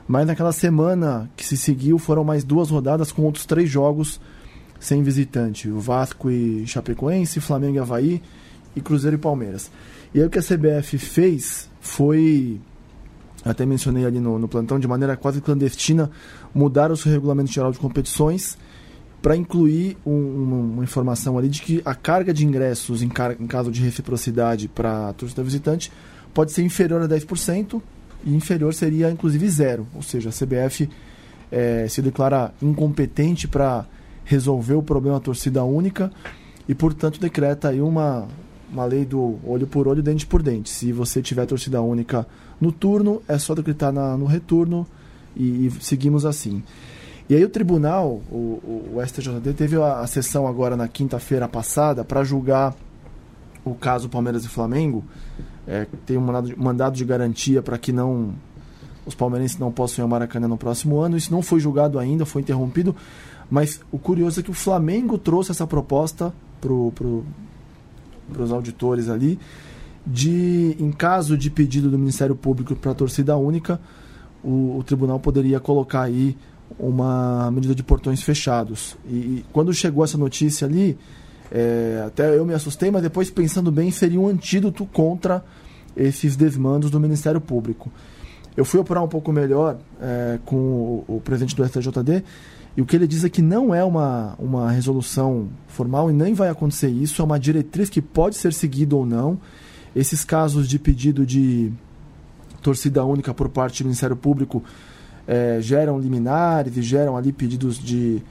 [0.08, 4.20] mas naquela semana que se seguiu foram mais duas rodadas com outros três jogos
[4.80, 8.22] sem visitante: o Vasco e Chapecoense, Flamengo e Havaí
[8.76, 9.70] e Cruzeiro e Palmeiras.
[10.14, 12.60] E aí o que a CBF fez foi,
[13.44, 16.10] até mencionei ali no, no plantão, de maneira quase clandestina,
[16.54, 18.58] mudar o seu regulamento geral de competições
[19.22, 23.48] para incluir um, uma, informação ali de que a carga de ingressos em, car em
[23.48, 25.92] caso de reciprocidade para a torcida visitante
[26.34, 27.82] pode ser inferior a 10%
[28.26, 30.90] e inferior seria inclusive zero, ou seja, a CBF
[31.52, 33.86] é, se declara incompetente para
[34.24, 36.12] resolver o problema torcida única
[36.68, 38.28] e portanto decreta aí uma,
[38.72, 40.70] uma lei do olho por olho, dente por dente.
[40.70, 42.28] Se você tiver torcida única
[42.60, 44.86] no turno, é só decretar na, no retorno
[45.36, 46.64] e, e seguimos assim.
[47.30, 52.04] E aí o tribunal, o, o STJD, teve a, a sessão agora na quinta-feira passada
[52.04, 52.76] para julgar
[53.64, 55.04] o caso Palmeiras e Flamengo.
[55.68, 58.34] É, tem um mandado, mandado de garantia para que não
[59.06, 61.18] os palmeirenses não possam ir ao Maracanã no próximo ano.
[61.18, 62.96] Isso não foi julgado ainda, foi interrompido.
[63.50, 67.24] Mas o curioso é que o Flamengo trouxe essa proposta para pro,
[68.38, 69.40] os auditores ali
[70.06, 73.80] de, em caso de pedido do Ministério Público para a torcida única,
[74.44, 76.36] o, o tribunal poderia colocar aí
[76.78, 78.98] uma medida de portões fechados.
[79.08, 80.98] E, e quando chegou essa notícia ali,
[81.52, 85.44] é, até eu me assustei, mas depois pensando bem, seria um antídoto contra
[85.96, 87.92] esses desmandos do Ministério Público.
[88.56, 92.24] Eu fui operar um pouco melhor é, com o, o, presidente do STJD
[92.80, 96.34] e o que ele diz é que não é uma, uma resolução formal e nem
[96.34, 99.38] vai acontecer isso, é uma diretriz que pode ser seguida ou não.
[99.94, 101.74] Esses casos de pedido de
[102.62, 104.64] torcida única por parte do Ministério Público
[105.28, 108.24] é, geram liminares e geram ali pedidos de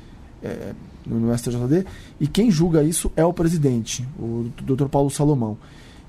[0.42, 0.72] é,
[1.05, 1.84] no STJD
[2.18, 4.86] e quem julga isso é o presidente, o Dr.
[4.86, 5.59] Paulo Salomão.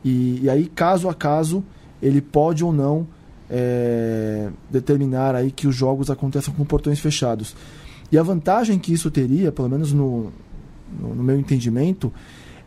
[0.01, 1.61] E, e aí, caso a caso,
[2.01, 3.05] ele pode ou não
[3.49, 7.53] é, determinar aí que os jogos aconteçam com portões fechados.
[8.12, 10.32] E a vantagem que isso teria, pelo menos no,
[10.99, 12.12] no, no meu entendimento,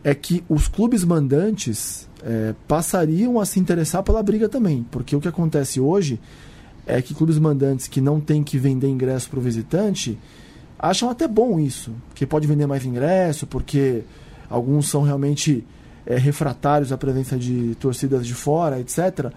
[0.03, 4.85] é que os clubes mandantes é, passariam a se interessar pela briga também.
[4.91, 6.19] Porque o que acontece hoje
[6.85, 10.17] é que clubes mandantes que não têm que vender ingresso para o visitante
[10.77, 14.03] acham até bom isso, que pode vender mais ingresso, porque
[14.49, 15.65] alguns são realmente
[16.05, 19.31] é, refratários à presença de torcidas de fora, etc.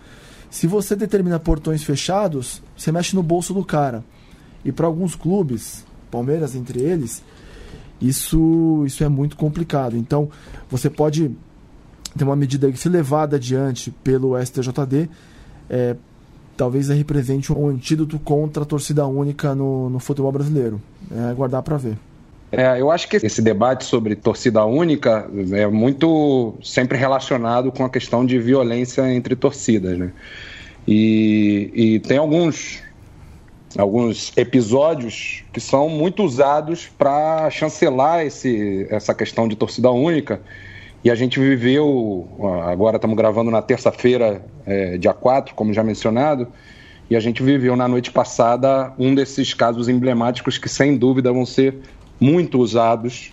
[0.51, 4.05] Se você determina portões fechados, você mexe no bolso do cara.
[4.65, 7.23] E para alguns clubes, Palmeiras entre eles,
[8.01, 9.97] isso, isso é muito complicado.
[9.97, 10.29] Então,
[10.71, 11.31] você pode
[12.17, 15.09] ter uma medida que, se levada adiante pelo STJD,
[15.69, 15.97] é,
[16.57, 20.81] talvez represente um antídoto contra a torcida única no, no futebol brasileiro.
[21.15, 21.99] É aguardar para ver.
[22.53, 27.91] É, eu acho que esse debate sobre torcida única é muito sempre relacionado com a
[27.91, 30.13] questão de violência entre torcidas, né?
[30.87, 32.81] E, e tem alguns
[33.79, 40.41] alguns episódios que são muito usados para chancelar esse, essa questão de torcida única.
[41.05, 42.29] E a gente viveu,
[42.65, 46.49] agora estamos gravando na terça-feira, é, dia 4, como já mencionado,
[47.09, 51.47] e a gente viveu na noite passada um desses casos emblemáticos que, sem dúvida, vão
[51.47, 51.77] ser
[52.19, 53.33] muito usados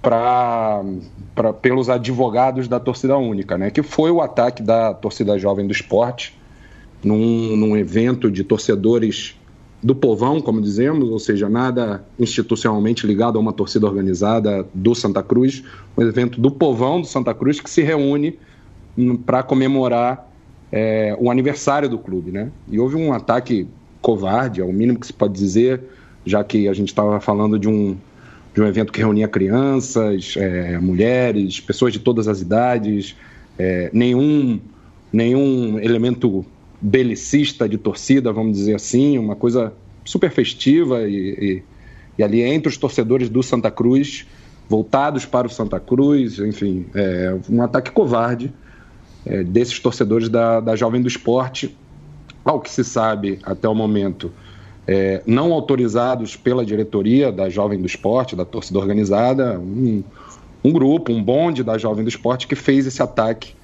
[0.00, 0.82] pra,
[1.34, 3.70] pra, pelos advogados da torcida única, né?
[3.70, 6.34] que foi o ataque da torcida jovem do esporte
[7.04, 9.36] num, num evento de torcedores
[9.82, 15.22] do povão, como dizemos, ou seja, nada institucionalmente ligado a uma torcida organizada do Santa
[15.22, 15.64] Cruz,
[15.96, 18.38] um evento do povão do Santa Cruz que se reúne
[19.26, 20.30] para comemorar
[20.70, 22.50] é, o aniversário do clube, né?
[22.70, 23.66] E houve um ataque
[24.00, 25.82] covarde, é o mínimo que se pode dizer,
[26.24, 27.96] já que a gente estava falando de um,
[28.54, 33.16] de um evento que reunia crianças, é, mulheres, pessoas de todas as idades,
[33.58, 34.60] é, nenhum,
[35.12, 36.44] nenhum elemento
[36.82, 39.72] belicista de torcida, vamos dizer assim, uma coisa
[40.04, 41.62] super festiva e, e,
[42.18, 44.26] e, ali entre os torcedores do Santa Cruz,
[44.68, 48.52] voltados para o Santa Cruz, enfim, é, um ataque covarde
[49.24, 51.76] é, desses torcedores da, da Jovem do Esporte,
[52.44, 54.32] ao que se sabe até o momento,
[54.84, 60.02] é, não autorizados pela diretoria da Jovem do Esporte, da torcida organizada, um,
[60.64, 63.54] um grupo, um bonde da Jovem do Esporte que fez esse ataque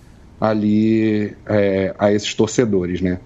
[0.41, 3.19] ali é, a esses torcedores, né?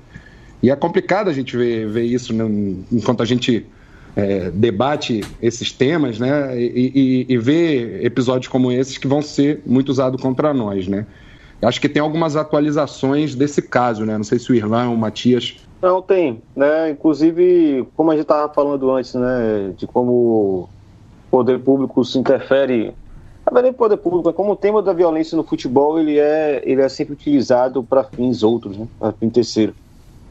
[0.63, 2.45] E é complicado a gente ver, ver isso né,
[2.93, 3.67] enquanto a gente
[4.15, 6.59] é, debate esses temas, né?
[6.59, 11.07] E, e, e vê episódios como esses que vão ser muito usados contra nós, né?
[11.63, 14.17] Acho que tem algumas atualizações desse caso, né?
[14.17, 15.57] Não sei se o Irlã ou o Matias.
[15.81, 16.43] Não, tem.
[16.57, 16.91] Né?
[16.91, 19.73] Inclusive, como a gente estava falando antes, né?
[19.77, 20.69] De como o
[21.31, 22.93] poder público se interfere.
[23.55, 26.81] É nem poder público, é como o tema da violência no futebol ele é, ele
[26.81, 28.87] é sempre utilizado para fins outros, né?
[28.99, 29.75] Para fim terceiro.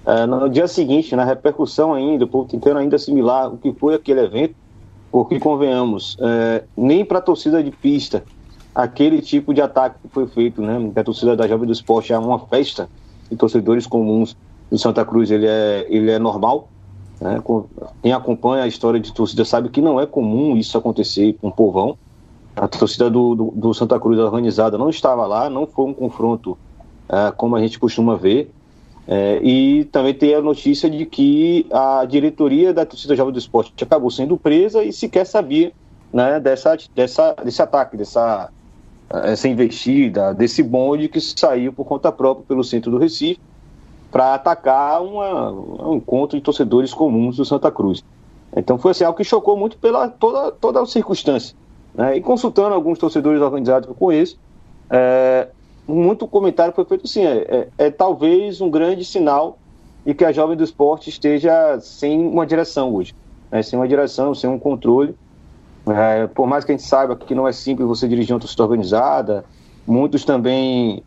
[0.05, 3.93] É, no dia seguinte, na repercussão ainda, o povo tentando ainda assimilar o que foi
[3.93, 4.55] aquele evento,
[5.11, 8.23] porque convenhamos, é, nem para a torcida de pista
[8.73, 10.91] aquele tipo de ataque que foi feito, né?
[10.95, 12.89] A torcida da Jovem do Esporte é uma festa
[13.29, 14.35] de torcedores comuns
[14.69, 16.69] do Santa Cruz, ele é, ele é normal.
[17.19, 17.41] Né?
[18.01, 21.51] Quem acompanha a história de torcida sabe que não é comum isso acontecer com o
[21.51, 21.97] povão.
[22.61, 26.55] A torcida do, do, do Santa Cruz organizada não estava lá, não foi um confronto
[27.09, 28.51] é, como a gente costuma ver.
[29.07, 33.83] É, e também tem a notícia de que a diretoria da torcida Jovem do Esporte
[33.83, 35.71] acabou sendo presa e sequer sabia
[36.13, 38.51] né, dessa, dessa, desse ataque, dessa
[39.09, 43.41] essa investida, desse bonde que saiu por conta própria pelo centro do Recife
[44.11, 48.03] para atacar uma, um encontro de torcedores comuns do Santa Cruz.
[48.55, 51.55] Então foi assim, algo que chocou muito pela toda, toda a circunstância.
[51.93, 52.17] Né?
[52.17, 54.37] E consultando alguns torcedores organizados que eu conheço,
[54.89, 55.47] é,
[55.87, 57.37] muito comentário foi feito assim, é,
[57.77, 59.57] é, é, talvez um grande sinal
[60.05, 63.13] de que a jovem do esporte esteja sem uma direção hoje,
[63.51, 63.61] né?
[63.61, 65.15] sem uma direção, sem um controle,
[65.87, 68.63] é, por mais que a gente saiba que não é simples você dirigir uma torcida
[68.63, 69.45] organizada,
[69.85, 71.03] muitos também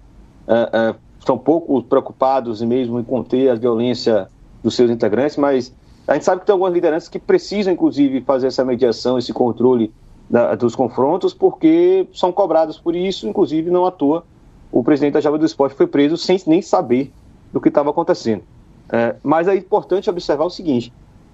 [0.47, 4.29] é, é, são pouco preocupados mesmo em conter a violência
[4.63, 5.73] dos seus integrantes, mas
[6.07, 9.93] a gente sabe que tem algumas lideranças que precisam, inclusive, fazer essa mediação, esse controle
[10.29, 14.25] da, dos confrontos, porque são cobrados por isso, inclusive, não à toa.
[14.73, 17.13] O presidente da Java do Esporte foi preso sem nem saber
[17.53, 18.43] do que estava acontecendo.
[18.91, 20.93] É, mas é importante observar o seguinte: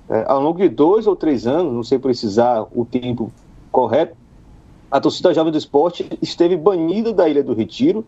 [0.08, 3.32] é, ao longo de dois ou três anos, não sei precisar o tempo
[3.72, 4.16] correto,
[4.90, 8.04] a torcida jovem do esporte esteve banida da Ilha do Retiro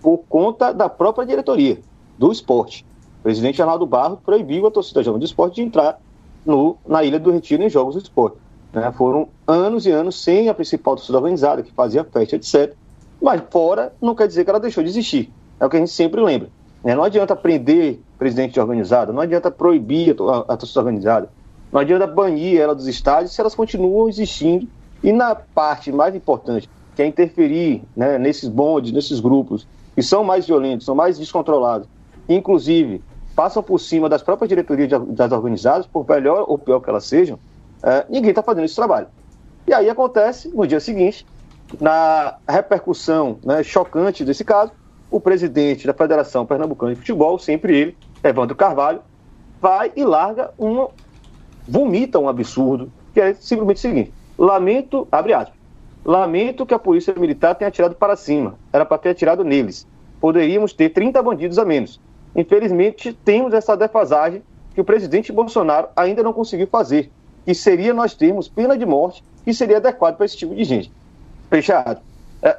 [0.00, 1.78] por conta da própria diretoria
[2.18, 2.84] do esporte.
[3.20, 6.00] O presidente Arnaldo Barro proibiu a torcida jovem do esporte de entrar
[6.44, 8.36] no, na Ilha do Retiro em jogos do esporte.
[8.72, 8.90] Né?
[8.92, 12.74] Foram anos e anos sem a principal torcida organizada, que fazia festa, etc.
[13.20, 15.32] Mas fora não quer dizer que ela deixou de existir.
[15.60, 16.48] É o que a gente sempre lembra.
[16.82, 16.94] Né?
[16.94, 21.30] Não adianta prender presidente de organizada, não adianta proibir a, a torcida organizada,
[21.72, 24.66] não adianta banir ela dos estádios se elas continuam existindo.
[25.02, 30.22] E na parte mais importante, que é interferir né, nesses bondes, nesses grupos, que são
[30.22, 31.88] mais violentos, são mais descontrolados,
[32.28, 33.02] inclusive
[33.34, 37.38] passam por cima das próprias diretorias das organizadas, por melhor ou pior que elas sejam,
[37.82, 39.08] é, ninguém está fazendo esse trabalho.
[39.72, 41.24] E aí acontece, no dia seguinte,
[41.80, 44.70] na repercussão né, chocante desse caso,
[45.10, 49.00] o presidente da Federação Pernambucana de Futebol, sempre ele, Evandro Carvalho,
[49.58, 50.90] vai e larga uma
[51.66, 55.56] vomita um absurdo, que é simplesmente o seguinte: lamento, abre aspas,
[56.04, 59.86] lamento que a polícia militar tenha atirado para cima, era para ter atirado neles.
[60.20, 61.98] Poderíamos ter 30 bandidos a menos.
[62.36, 64.42] Infelizmente, temos essa defasagem
[64.74, 67.10] que o presidente Bolsonaro ainda não conseguiu fazer,
[67.46, 70.92] que seria nós termos pena de morte, que seria adequado para esse tipo de gente.
[71.48, 72.00] Fechado.
[72.42, 72.58] É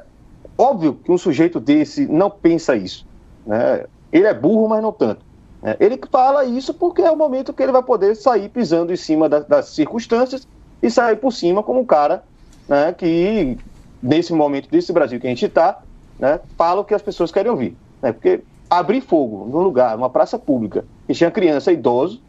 [0.58, 3.06] óbvio que um sujeito desse não pensa isso.
[3.46, 3.86] Né?
[4.12, 5.22] Ele é burro, mas não tanto.
[5.64, 8.98] É, ele fala isso porque é o momento que ele vai poder sair pisando em
[8.98, 10.46] cima das, das circunstâncias
[10.82, 12.24] e sair por cima como um cara
[12.68, 13.58] né, que,
[14.02, 15.82] nesse momento desse Brasil que a gente está,
[16.20, 17.78] né, fala o que as pessoas querem ouvir.
[18.02, 22.22] Né, porque abrir fogo num lugar, numa praça pública, que tinha criança idoso,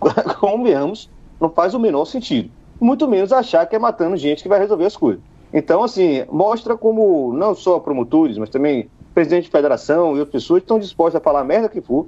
[0.40, 2.50] convenhamos, não faz o menor sentido.
[2.80, 5.22] Muito menos achar que é matando gente que vai resolver as coisas.
[5.52, 10.62] Então, assim, mostra como não só promotores, mas também presidente de federação e outras pessoas
[10.62, 12.06] estão dispostos a falar a merda que for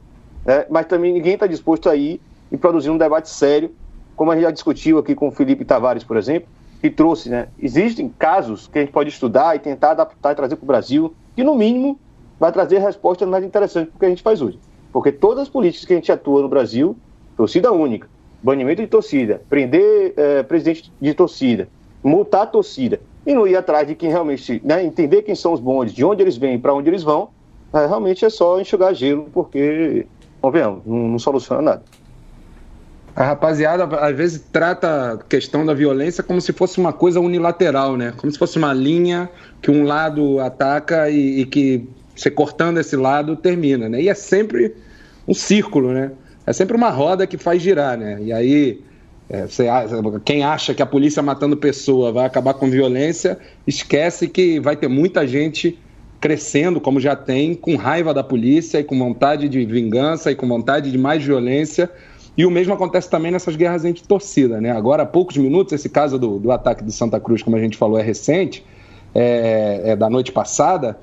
[0.49, 0.65] né?
[0.71, 3.71] mas também ninguém está disposto a ir e produzir um debate sério,
[4.17, 6.49] como a gente já discutiu aqui com o Felipe Tavares, por exemplo,
[6.81, 7.49] que trouxe, né?
[7.59, 11.15] Existem casos que a gente pode estudar e tentar adaptar e trazer para o Brasil,
[11.37, 11.99] que no mínimo
[12.41, 14.59] vai trazer respostas mais interessantes do que a gente faz hoje.
[14.91, 16.97] Porque todas as políticas que a gente atua no Brasil,
[17.37, 18.09] torcida única,
[18.43, 21.69] banimento de torcida, prender é, presidente de torcida,
[22.03, 25.61] multar a torcida, e não ir atrás de quem realmente, né, entender quem são os
[25.61, 27.29] bondes, de onde eles vêm e para onde eles vão,
[27.75, 30.07] é, realmente é só enxugar gelo, porque
[30.41, 31.83] convenhamos, não, não soluciona nada.
[33.15, 37.97] A rapaziada às vezes trata a questão da violência como se fosse uma coisa unilateral,
[37.97, 38.15] né?
[38.17, 39.29] Como se fosse uma linha
[39.61, 44.01] que um lado ataca e, e que você cortando esse lado termina, né?
[44.01, 44.73] E é sempre
[45.27, 46.13] um círculo, né?
[46.49, 48.23] É sempre uma roda que faz girar, né?
[48.23, 48.81] E aí
[49.29, 49.67] é, você,
[50.25, 54.89] quem acha que a polícia matando pessoa vai acabar com violência, esquece que vai ter
[54.89, 55.79] muita gente
[56.19, 60.49] crescendo, como já tem, com raiva da polícia e com vontade de vingança e com
[60.49, 61.91] vontade de mais violência.
[62.35, 64.71] E o mesmo acontece também nessas guerras entre torcida, né?
[64.71, 67.77] Agora, há poucos minutos, esse caso do, do ataque de Santa Cruz, como a gente
[67.77, 68.65] falou, é recente,
[69.15, 70.99] é, é da noite passada.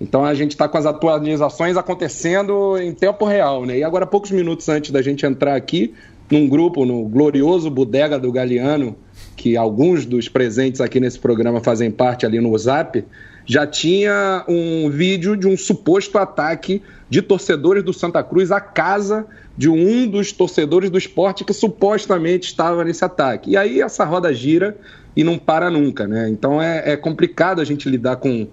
[0.00, 3.78] Então a gente está com as atualizações acontecendo em tempo real, né?
[3.78, 5.92] E agora, poucos minutos antes da gente entrar aqui,
[6.30, 8.96] num grupo, no glorioso Bodega do Galeano,
[9.36, 13.04] que alguns dos presentes aqui nesse programa fazem parte ali no Zap,
[13.44, 19.26] já tinha um vídeo de um suposto ataque de torcedores do Santa Cruz à casa
[19.56, 23.50] de um dos torcedores do esporte que supostamente estava nesse ataque.
[23.50, 24.76] E aí essa roda gira
[25.16, 26.28] e não para nunca, né?
[26.28, 28.46] Então é, é complicado a gente lidar com,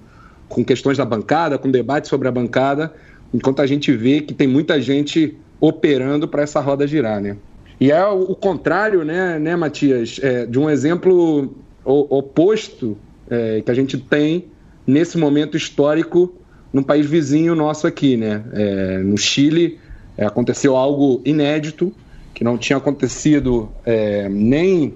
[0.49, 2.93] com questões da bancada, com debate sobre a bancada,
[3.33, 7.37] enquanto a gente vê que tem muita gente operando para essa roda girar, né?
[7.79, 12.97] E é o, contrário, né, né Matias, é, de um exemplo oposto
[13.29, 14.45] é, que a gente tem
[14.85, 16.33] nesse momento histórico
[16.73, 18.43] num país vizinho nosso aqui, né?
[18.53, 19.79] É, no Chile
[20.17, 21.93] é, aconteceu algo inédito
[22.33, 24.93] que não tinha acontecido é, nem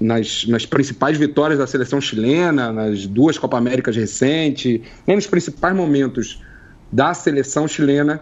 [0.00, 6.42] nas, nas, principais vitórias da seleção chilena, nas duas Copa Américas recentes, nos principais momentos
[6.90, 8.20] da seleção chilena,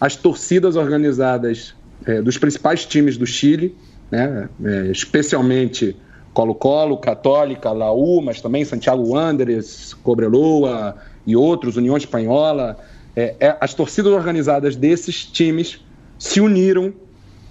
[0.00, 3.76] as torcidas organizadas é, dos principais times do Chile,
[4.10, 5.96] né, é, especialmente
[6.32, 10.96] Colo-Colo, Católica, Laú, mas também Santiago Wanderers, Cobreloa
[11.26, 12.78] e outros, União Espanhola.
[13.14, 15.84] É, é, as torcidas organizadas desses times
[16.18, 16.92] se uniram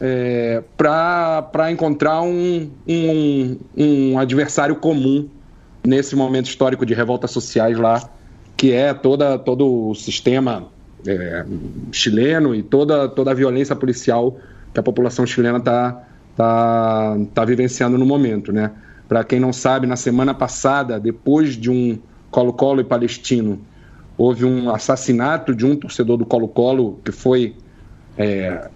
[0.02, 5.30] é, para encontrar um, um, um, adversário comum
[5.84, 8.10] nesse momento histórico de revoltas sociais lá,
[8.58, 10.68] que é toda, todo o sistema
[11.08, 11.46] é,
[11.92, 14.36] chileno e toda, toda a violência policial
[14.74, 16.04] que a população chilena está
[16.36, 18.72] tá, tá vivenciando no momento, né?
[19.08, 22.00] Para quem não sabe, na semana passada, depois de um
[22.32, 23.60] Colo-Colo e Palestino,
[24.18, 27.56] houve um assassinato de um torcedor do Colo-Colo que foi
[28.18, 28.70] é,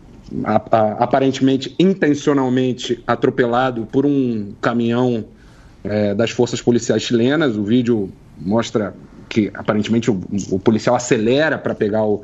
[1.00, 5.26] aparentemente intencionalmente atropelado por um caminhão
[5.84, 7.56] é, das forças policiais chilenas.
[7.56, 8.94] O vídeo mostra
[9.30, 10.20] que aparentemente o,
[10.52, 12.24] o policial acelera para pegar o,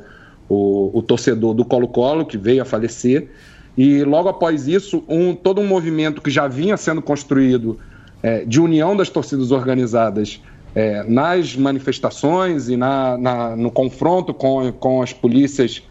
[0.49, 3.29] o, o torcedor do Colo-Colo, que veio a falecer.
[3.77, 7.79] E logo após isso, um, todo um movimento que já vinha sendo construído
[8.21, 10.41] é, de união das torcidas organizadas
[10.75, 15.83] é, nas manifestações e na, na, no confronto com, com as polícias,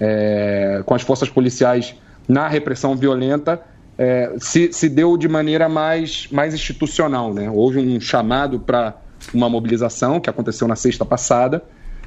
[0.00, 1.94] é, com as forças policiais
[2.28, 3.60] na repressão violenta,
[3.96, 7.32] é, se, se deu de maneira mais, mais institucional.
[7.32, 7.50] Né?
[7.50, 8.96] Houve um chamado para
[9.32, 11.62] uma mobilização que aconteceu na sexta passada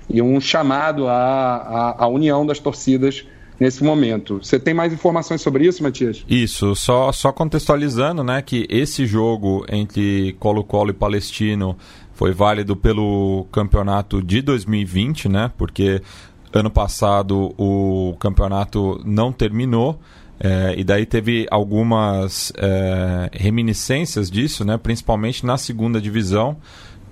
[0.10, 3.26] e um chamado à, à, à união das torcidas
[3.60, 4.40] nesse momento.
[4.44, 6.24] Você tem mais informações sobre isso, Matias?
[6.28, 11.76] Isso, só, só contextualizando, né, que esse jogo entre Colo-Colo e Palestino
[12.14, 16.02] foi válido pelo campeonato de 2020, né, porque
[16.54, 20.00] ano passado o campeonato não terminou.
[20.40, 26.58] É, e daí teve algumas é, reminiscências disso, né, principalmente na segunda divisão,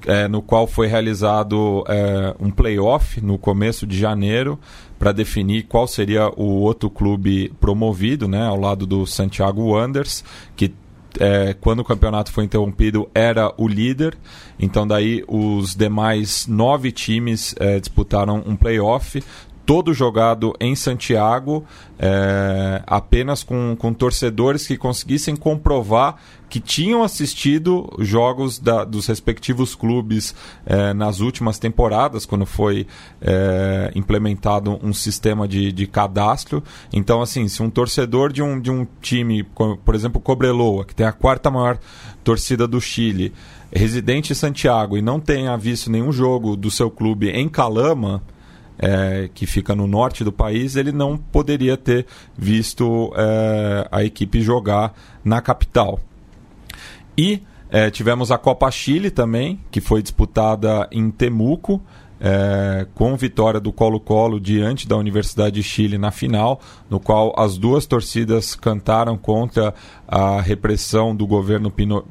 [0.06, 4.60] é, no qual foi realizado é, um playoff no começo de janeiro
[5.00, 10.24] para definir qual seria o outro clube promovido, né, ao lado do Santiago Wanderers,
[10.56, 10.72] que
[11.20, 14.18] é, quando o campeonato foi interrompido era o líder.
[14.60, 19.22] Então daí os demais nove times é, disputaram um playoff
[19.66, 21.66] todo jogado em Santiago,
[21.98, 26.18] é, apenas com, com torcedores que conseguissem comprovar
[26.50, 30.36] que tinham assistido jogos da, dos respectivos clubes
[30.66, 32.88] é, nas últimas temporadas, quando foi
[33.22, 36.64] é, implementado um sistema de, de cadastro.
[36.94, 41.06] Então, assim, se um torcedor de um, de um time, por exemplo, Cobreloa, que tem
[41.06, 41.78] a quarta maior
[42.24, 43.34] torcida do Chile,
[43.72, 48.22] residente em Santiago e não tenha visto nenhum jogo do seu clube em Calama,
[48.78, 52.06] é, que fica no norte do país, ele não poderia ter
[52.38, 54.94] visto é, a equipe jogar
[55.24, 56.00] na capital.
[57.18, 61.82] E é, tivemos a Copa Chile também, que foi disputada em Temuco,
[62.20, 66.60] é, com vitória do Colo-Colo diante da Universidade de Chile na final,
[66.90, 69.74] no qual as duas torcidas cantaram contra
[70.08, 72.06] a repressão do governo Pino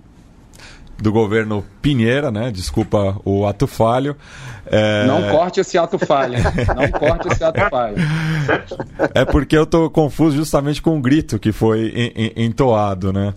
[0.98, 2.50] do governo Pinheira, né?
[2.50, 4.16] Desculpa o ato falho.
[4.66, 5.06] É...
[5.06, 6.34] Não corte esse ato falho.
[6.74, 7.96] Não corte esse ato falho.
[9.14, 13.34] É porque eu tô confuso justamente com o grito que foi entoado, né?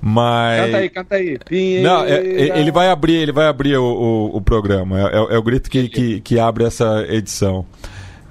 [0.00, 0.64] Mas.
[0.66, 1.38] Canta aí, canta aí.
[1.38, 1.88] Pinheira.
[1.88, 5.00] Não, é, é, ele vai abrir, ele vai abrir o, o, o programa.
[5.00, 7.66] É, é, é o grito que, que, que abre essa edição.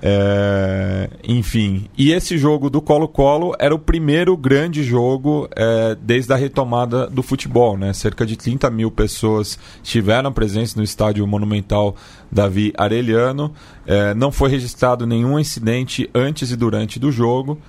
[0.02, 6.36] É, enfim, e esse jogo do Colo-Colo era o primeiro grande jogo é, desde a
[6.36, 7.78] retomada do futebol.
[7.78, 7.92] Né?
[7.94, 11.96] Cerca de 30 mil pessoas estiveram presentes no estádio monumental
[12.32, 13.54] Davi Arellano.
[13.86, 17.60] É, não foi registrado nenhum incidente antes e durante do jogo.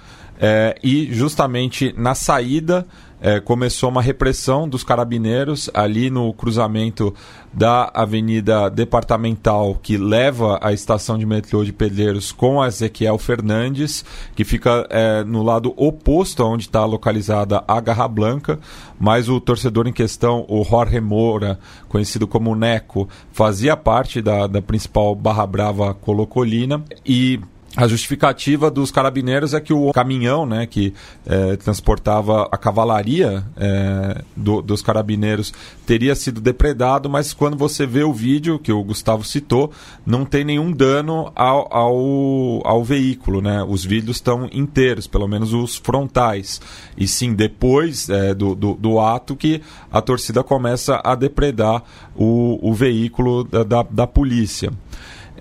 [0.41, 2.87] é, e justamente na saída
[3.21, 7.15] é, começou uma repressão dos carabineiros ali no cruzamento
[7.53, 14.05] da Avenida Departamental que leva à estação de metrô de Pedreiros com a Ezequiel Fernandes,
[14.35, 18.59] que fica é, no lado oposto aonde está localizada a Garra Blanca,
[18.99, 21.59] mas o torcedor em questão, o Jorge Moura,
[21.89, 27.41] conhecido como Neco, fazia parte da, da principal Barra Brava Colocolina e
[27.77, 30.93] a justificativa dos carabineiros é que o caminhão né, que
[31.25, 35.53] é, transportava a cavalaria é, do, dos carabineiros
[35.87, 39.71] teria sido depredado, mas quando você vê o vídeo que o Gustavo citou,
[40.05, 43.41] não tem nenhum dano ao, ao, ao veículo.
[43.41, 43.63] Né?
[43.63, 46.61] Os vidros estão inteiros, pelo menos os frontais.
[46.97, 49.63] E sim, depois é, do, do, do, ato que
[49.93, 51.85] a torcida começa a depredar
[52.17, 54.73] o, o veículo da, da, da polícia.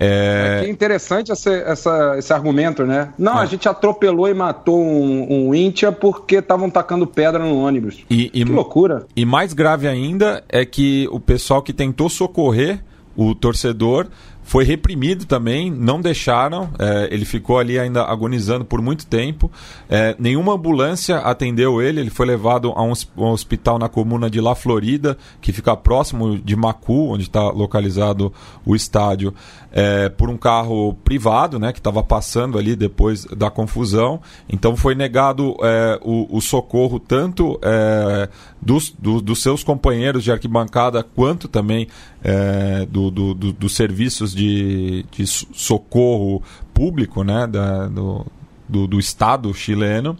[0.02, 0.62] É...
[0.64, 3.12] é interessante essa, essa, esse argumento, né?
[3.18, 3.42] Não, é.
[3.42, 7.98] a gente atropelou e matou um, um Íntia porque estavam tacando pedra no ônibus.
[8.08, 9.06] E, e, que loucura.
[9.14, 12.80] E mais grave ainda é que o pessoal que tentou socorrer
[13.14, 14.08] o torcedor
[14.50, 19.48] foi reprimido também, não deixaram, é, ele ficou ali ainda agonizando por muito tempo.
[19.88, 24.40] É, nenhuma ambulância atendeu ele, ele foi levado a um, um, hospital na comuna de
[24.40, 28.32] La Florida, que fica próximo de Macu, onde está localizado
[28.66, 29.32] o estádio,
[29.72, 34.20] é, por um carro privado, né, que estava passando ali depois da confusão.
[34.48, 38.28] Então foi negado é, o, o, socorro tanto é,
[38.60, 41.86] dos, do, dos seus companheiros de arquibancada quanto também
[42.22, 46.42] é, do, do, dos serviços de, de socorro
[46.74, 48.26] público né, da, do,
[48.68, 50.16] do, do Estado chileno.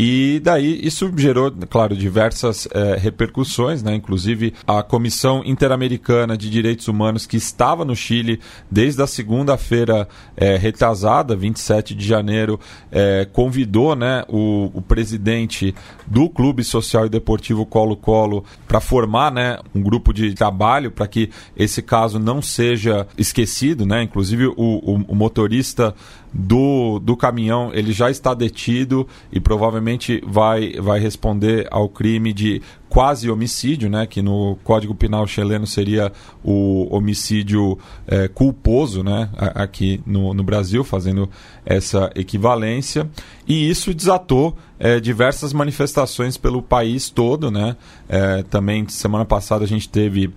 [0.00, 3.96] E daí isso gerou, claro, diversas é, repercussões, né?
[3.96, 8.38] inclusive a Comissão Interamericana de Direitos Humanos, que estava no Chile
[8.70, 12.60] desde a segunda-feira é, retrasada, 27 de janeiro,
[12.92, 15.74] é, convidou né, o, o, presidente
[16.06, 21.28] do Clube Social e Deportivo Colo-Colo para formar né, um grupo de trabalho para que
[21.56, 23.84] esse caso não seja esquecido.
[23.84, 24.04] Né?
[24.04, 25.92] Inclusive o, o, o motorista
[26.32, 32.62] do, do caminhão ele já está detido e provavelmente vai, vai responder ao crime de
[32.88, 36.10] quase homicídio, né, que no Código Penal chileno seria
[36.42, 41.28] o homicídio é, culposo, né, aqui no, no Brasil, fazendo
[41.66, 43.08] essa equivalência.
[43.46, 47.50] E isso desatou é, diversas manifestações pelo país todo.
[47.50, 47.76] Né?
[48.08, 50.30] É, também, semana passada, a gente teve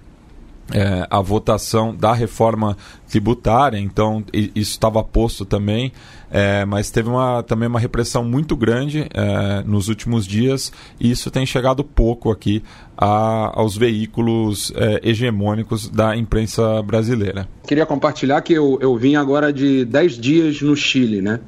[0.73, 2.77] é, a votação da reforma
[3.09, 5.91] tributária, então isso estava posto também,
[6.29, 11.29] é, mas teve uma, também uma repressão muito grande é, nos últimos dias e isso
[11.29, 12.63] tem chegado pouco aqui
[12.97, 17.47] a, aos veículos é, hegemônicos da imprensa brasileira.
[17.67, 21.39] Queria compartilhar que eu, eu vim agora de 10 dias no Chile, né?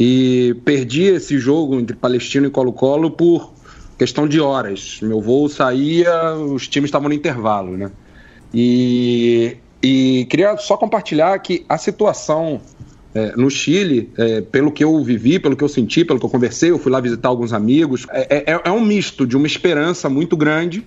[0.00, 3.52] E perdi esse jogo entre Palestino e Colo-Colo por
[3.98, 4.98] questão de horas.
[5.02, 7.90] Meu voo saía, os times estavam no intervalo, né?
[8.54, 12.60] E, e queria só compartilhar que a situação
[13.14, 16.30] é, no Chile, é, pelo que eu vivi, pelo que eu senti, pelo que eu
[16.30, 20.08] conversei, eu fui lá visitar alguns amigos, é, é, é um misto de uma esperança
[20.08, 20.86] muito grande,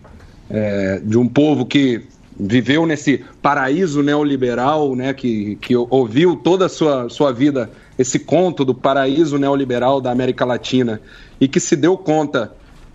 [0.50, 2.04] é, de um povo que
[2.38, 8.66] viveu nesse paraíso neoliberal, né, que, que ouviu toda a sua, sua vida esse conto
[8.66, 11.00] do paraíso neoliberal da América Latina
[11.40, 12.52] e que se deu conta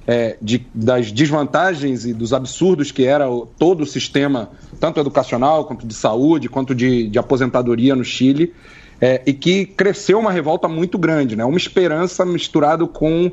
[0.07, 5.64] é, de, das desvantagens e dos absurdos que era o, todo o sistema, tanto educacional,
[5.64, 8.53] quanto de saúde, quanto de, de aposentadoria no Chile,
[9.01, 11.44] é, e que cresceu uma revolta muito grande, né?
[11.44, 13.30] uma esperança misturado com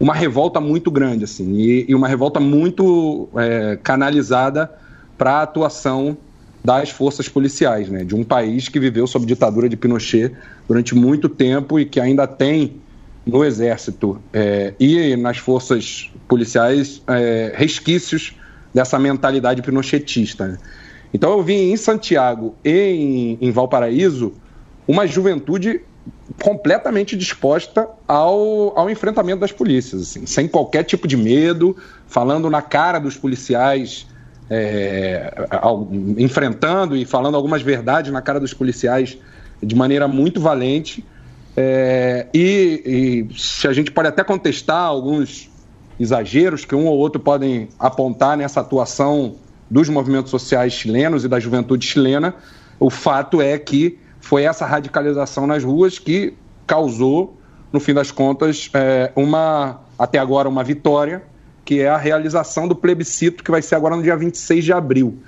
[0.00, 4.70] uma revolta muito grande, assim, e, e uma revolta muito é, canalizada
[5.16, 6.16] para a atuação
[6.64, 8.04] das forças policiais, né?
[8.04, 10.32] de um país que viveu sob ditadura de Pinochet
[10.66, 12.80] durante muito tempo e que ainda tem
[13.24, 18.36] no Exército é, e nas forças policiais é, resquícios
[18.74, 20.48] dessa mentalidade pinochetista.
[20.48, 20.58] Né?
[21.14, 24.32] Então eu vi em Santiago e em, em Valparaíso
[24.86, 25.80] uma juventude
[26.42, 32.62] completamente disposta ao, ao enfrentamento das polícias, assim, sem qualquer tipo de medo, falando na
[32.62, 34.06] cara dos policiais,
[34.50, 39.16] é, ao, enfrentando e falando algumas verdades na cara dos policiais
[39.62, 41.04] de maneira muito valente.
[41.56, 45.50] É, e, e, se a gente pode até contestar alguns
[46.00, 49.36] exageros que um ou outro podem apontar nessa atuação
[49.70, 52.34] dos movimentos sociais chilenos e da juventude chilena,
[52.80, 56.34] o fato é que foi essa radicalização nas ruas que
[56.66, 57.36] causou,
[57.72, 61.22] no fim das contas, é, uma até agora uma vitória,
[61.64, 65.18] que é a realização do plebiscito que vai ser agora no dia 26 de abril.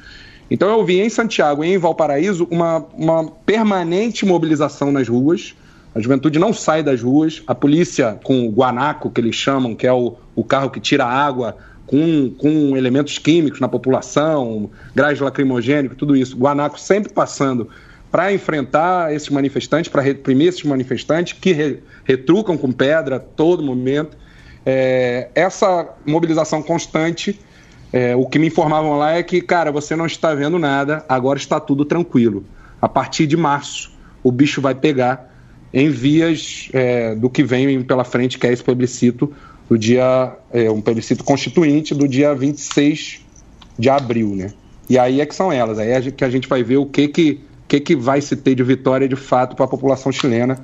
[0.51, 5.55] Então eu vi em Santiago e em Valparaíso uma, uma permanente mobilização nas ruas
[5.95, 7.43] A juventude não sai das ruas.
[7.47, 11.05] A polícia, com o guanaco, que eles chamam, que é o, o carro que tira
[11.05, 16.37] água com, com elementos químicos na população, gás lacrimogênico, tudo isso.
[16.37, 17.69] Guanaco sempre passando
[18.11, 23.63] para enfrentar esses manifestantes, para reprimir esses manifestantes que re, retrucam com pedra a todo
[23.63, 24.17] momento.
[24.65, 27.39] É, essa mobilização constante,
[27.93, 31.39] é, o que me informavam lá é que, cara, você não está vendo nada, agora
[31.39, 32.45] está tudo tranquilo.
[32.81, 33.93] A partir de março,
[34.23, 35.34] o bicho vai pegar
[35.75, 39.33] em vias é, do que vem pela frente, que é esse plebiscito
[39.69, 43.21] do dia, é, um plebiscito constituinte do dia 26
[43.77, 44.53] de abril, né?
[44.89, 47.09] E aí é que são elas, aí é que a gente vai ver o que
[47.09, 50.59] que que, que vai se ter de vitória de fato para a população chilena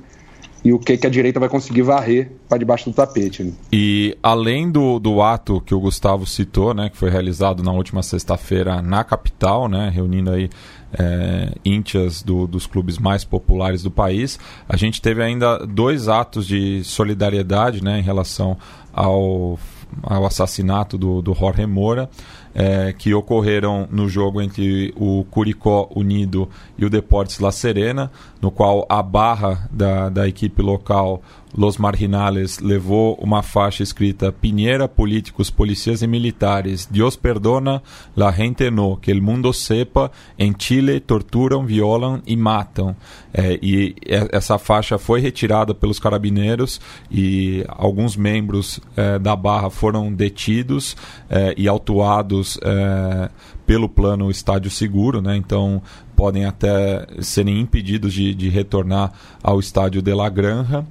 [0.62, 3.42] e o que, que a direita vai conseguir varrer para debaixo do tapete.
[3.42, 3.52] Né?
[3.72, 8.02] E além do, do ato que o Gustavo citou, né, que foi realizado na última
[8.02, 10.50] sexta-feira na capital, né, reunindo aí
[10.92, 14.38] é, íntias do, dos clubes mais populares do país,
[14.68, 18.56] a gente teve ainda dois atos de solidariedade né, em relação
[18.92, 19.58] ao,
[20.02, 22.08] ao assassinato do, do Jorge Moura
[22.54, 28.10] é, que ocorreram no jogo entre o Curicó Unido e o Deportes La Serena,
[28.40, 31.22] no qual a barra da, da equipe local
[31.56, 36.88] Los Marginales levou uma faixa escrita Pinheira, políticos, policiais e militares.
[36.90, 37.82] Dios perdona,
[38.16, 42.94] la gente no, que el mundo sepa, em Chile torturam, violam e matam.
[43.32, 43.94] É, e
[44.32, 46.80] essa faixa foi retirada pelos carabineiros
[47.10, 50.96] e alguns membros é, da barra foram detidos
[51.28, 53.30] é, e autuados é,
[53.66, 55.36] pelo plano Estádio Seguro, né?
[55.36, 55.80] então
[56.16, 60.84] podem até serem impedidos de, de retornar ao estádio de La Granja.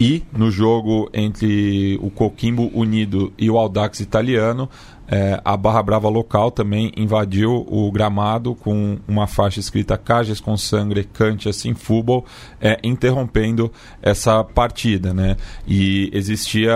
[0.00, 4.68] E no jogo entre o Coquimbo Unido e o Audax Italiano,
[5.12, 10.56] é, a Barra Brava local também invadiu o gramado com uma faixa escrita Cages com
[10.56, 12.24] Sangre, Cante assim Futebol,
[12.58, 15.12] é, interrompendo essa partida.
[15.12, 15.36] Né?
[15.68, 16.72] E existia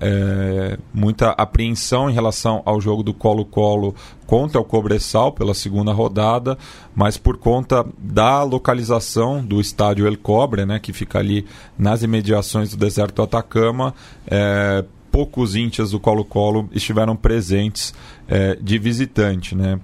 [0.00, 3.96] é, muita apreensão em relação ao jogo do Colo-Colo
[4.28, 6.56] contra o Cobressal pela segunda rodada,
[6.94, 11.44] mas por conta da localização do estádio El Cobre, né, que fica ali
[11.76, 13.92] nas imediações do deserto Atacama,
[14.26, 17.94] é, poucos íntias do Colo-Colo estiveram presentes
[18.26, 19.78] é, de visitante, né?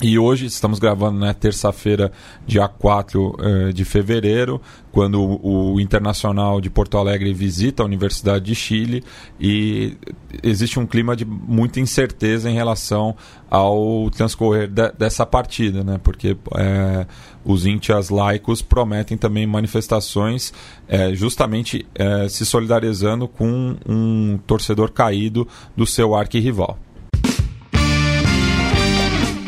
[0.00, 2.12] E hoje estamos gravando na né, terça-feira,
[2.46, 4.60] dia 4 eh, de fevereiro,
[4.92, 9.02] quando o, o, Internacional de Porto Alegre visita a Universidade de Chile
[9.40, 9.96] e
[10.40, 13.16] existe um clima de muita incerteza em relação
[13.50, 15.98] ao transcorrer de, dessa partida, né?
[16.00, 17.06] porque eh,
[17.44, 20.52] os íntias laicos prometem também manifestações
[20.86, 21.84] eh, justamente
[22.30, 26.78] se solidarizando com um torcedor caído do seu arquirrival.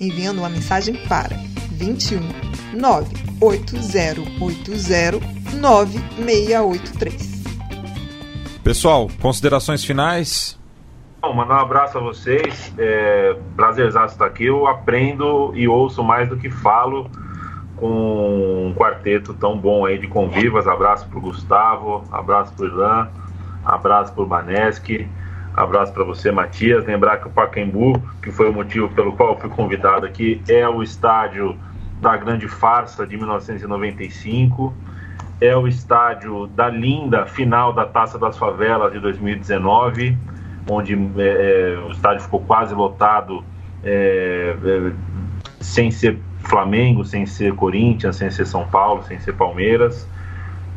[0.00, 1.36] enviando uma mensagem para
[1.72, 2.20] 21
[2.78, 5.20] 98080
[5.54, 7.36] 9683.
[8.62, 10.56] Pessoal, considerações finais?
[11.22, 12.72] Bom, mandar um abraço a vocês.
[12.78, 14.46] É, prazerzaço estar aqui.
[14.46, 17.08] Eu aprendo e ouço mais do que falo
[17.76, 20.66] com um quarteto tão bom aí de convivas.
[20.66, 23.08] Abraço para o Gustavo, abraço para o Irlan,
[23.64, 25.08] abraço para o Baneschi.
[25.56, 26.84] Abraço para você, Matias.
[26.84, 30.68] Lembrar que o Pacaembu, que foi o motivo pelo qual eu fui convidado aqui, é
[30.68, 31.56] o estádio
[31.98, 34.74] da Grande Farsa de 1995.
[35.40, 40.18] É o estádio da linda final da Taça das Favelas de 2019,
[40.68, 43.42] onde é, é, o estádio ficou quase lotado,
[43.82, 44.92] é, é,
[45.58, 50.06] sem ser Flamengo, sem ser Corinthians, sem ser São Paulo, sem ser Palmeiras.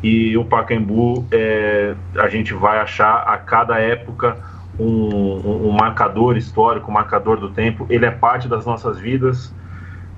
[0.02, 4.38] E o Pacaembu, é, a gente vai achar a cada época
[4.78, 7.86] um, um, marcador histórico, um marcador do tempo.
[7.88, 9.54] Ele é parte das nossas vidas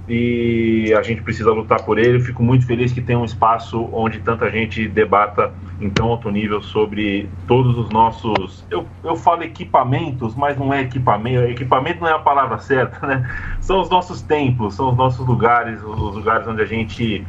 [0.09, 2.19] e a gente precisa lutar por ele.
[2.19, 6.31] Eu fico muito feliz que tem um espaço onde tanta gente debata em tão alto
[6.31, 8.65] nível sobre todos os nossos.
[8.71, 11.51] Eu, eu falo equipamentos, mas não é equipamento.
[11.51, 13.29] Equipamento não é a palavra certa, né?
[13.61, 17.27] São os nossos templos, são os nossos lugares, os lugares onde a gente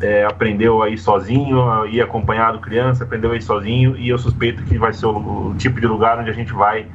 [0.00, 4.92] é, aprendeu aí sozinho, ir acompanhado criança, aprendeu aí sozinho, e eu suspeito que vai
[4.92, 6.86] ser o, o tipo de lugar onde a gente vai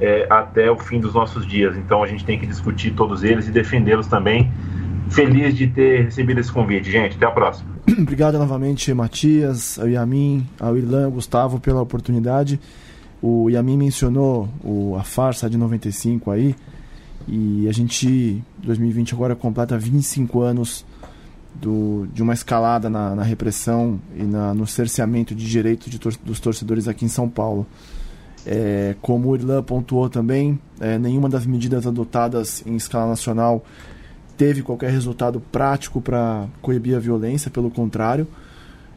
[0.00, 1.76] é, até o fim dos nossos dias.
[1.76, 4.50] Então a gente tem que discutir todos eles e defendê-los também.
[5.10, 7.16] Feliz de ter recebido esse convite, gente.
[7.16, 7.68] Até a próxima.
[7.98, 12.60] Obrigado novamente, Matias, ao Yamin, ao Irlan, ao Gustavo, pela oportunidade.
[13.20, 16.54] O Yamin mencionou o, a farsa de 95 aí.
[17.26, 20.84] E a gente, 2020 agora, completa 25 anos
[21.54, 26.40] do, de uma escalada na, na repressão e na, no cerceamento de direitos tor dos
[26.40, 27.66] torcedores aqui em São Paulo.
[28.46, 33.64] É, como o Irlan pontuou também, é, nenhuma das medidas adotadas em escala nacional
[34.36, 38.26] teve qualquer resultado prático para coibir a violência, pelo contrário.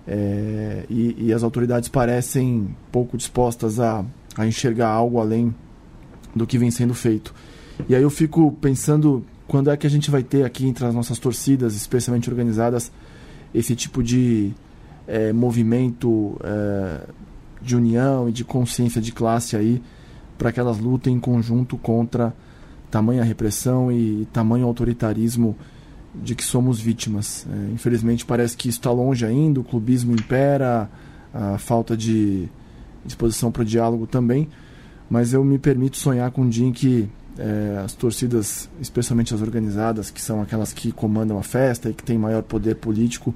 [0.07, 4.05] É, e, e, as autoridades parecem pouco dispostas a,
[4.37, 5.53] a enxergar algo além
[6.35, 7.33] do que vem sendo feito.
[7.89, 10.95] E aí eu fico pensando quando é que a gente vai ter aqui entre as
[10.95, 12.89] nossas torcidas, especialmente organizadas,
[13.53, 14.53] esse tipo de
[15.05, 17.01] é, movimento é,
[17.61, 19.83] de união e de consciência de classe aí
[20.37, 22.33] para que elas lutem em conjunto contra
[22.89, 25.57] tamanha repressão e tamanho autoritarismo
[26.15, 27.45] de que somos vítimas.
[27.51, 30.89] É, infelizmente parece que isso está longe ainda, o clubismo impera,
[31.33, 32.47] a falta de
[33.03, 34.47] disposição para o diálogo também,
[35.09, 37.09] mas eu me permito sonhar com um dia em que
[37.41, 42.03] é, as torcidas, especialmente as organizadas, que são aquelas que comandam a festa e que
[42.03, 43.33] têm maior poder político,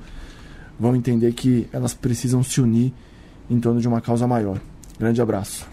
[0.79, 2.93] vão entender que elas precisam se unir
[3.49, 4.59] em torno de uma causa maior.
[4.99, 5.67] Grande abraço.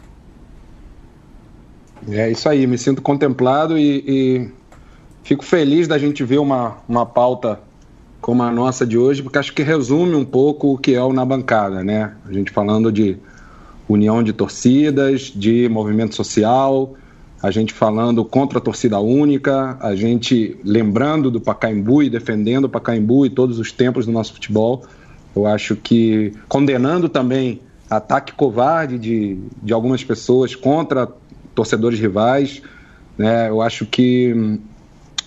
[2.09, 4.51] É isso aí, me sinto contemplado e, e
[5.23, 7.61] fico feliz da gente ver uma, uma pauta
[8.21, 11.13] como a nossa de hoje, porque acho que resume um pouco o que é o
[11.13, 12.15] Na Bancada, né?
[12.27, 13.19] A gente falando de
[13.89, 16.95] união de torcidas, de movimento social,
[17.43, 22.69] a gente falando contra a torcida única, a gente lembrando do Pacaembu e defendendo o
[22.69, 24.85] Pacaembu e todos os tempos do nosso futebol.
[25.35, 31.09] Eu acho que condenando também ataque covarde de, de algumas pessoas contra
[31.53, 32.63] torcedores rivais,
[33.19, 33.49] né?
[33.49, 34.61] Eu acho que,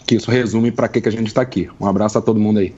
[0.07, 1.69] que isso resume para que, que a gente está aqui.
[1.79, 2.73] Um abraço a todo mundo aí.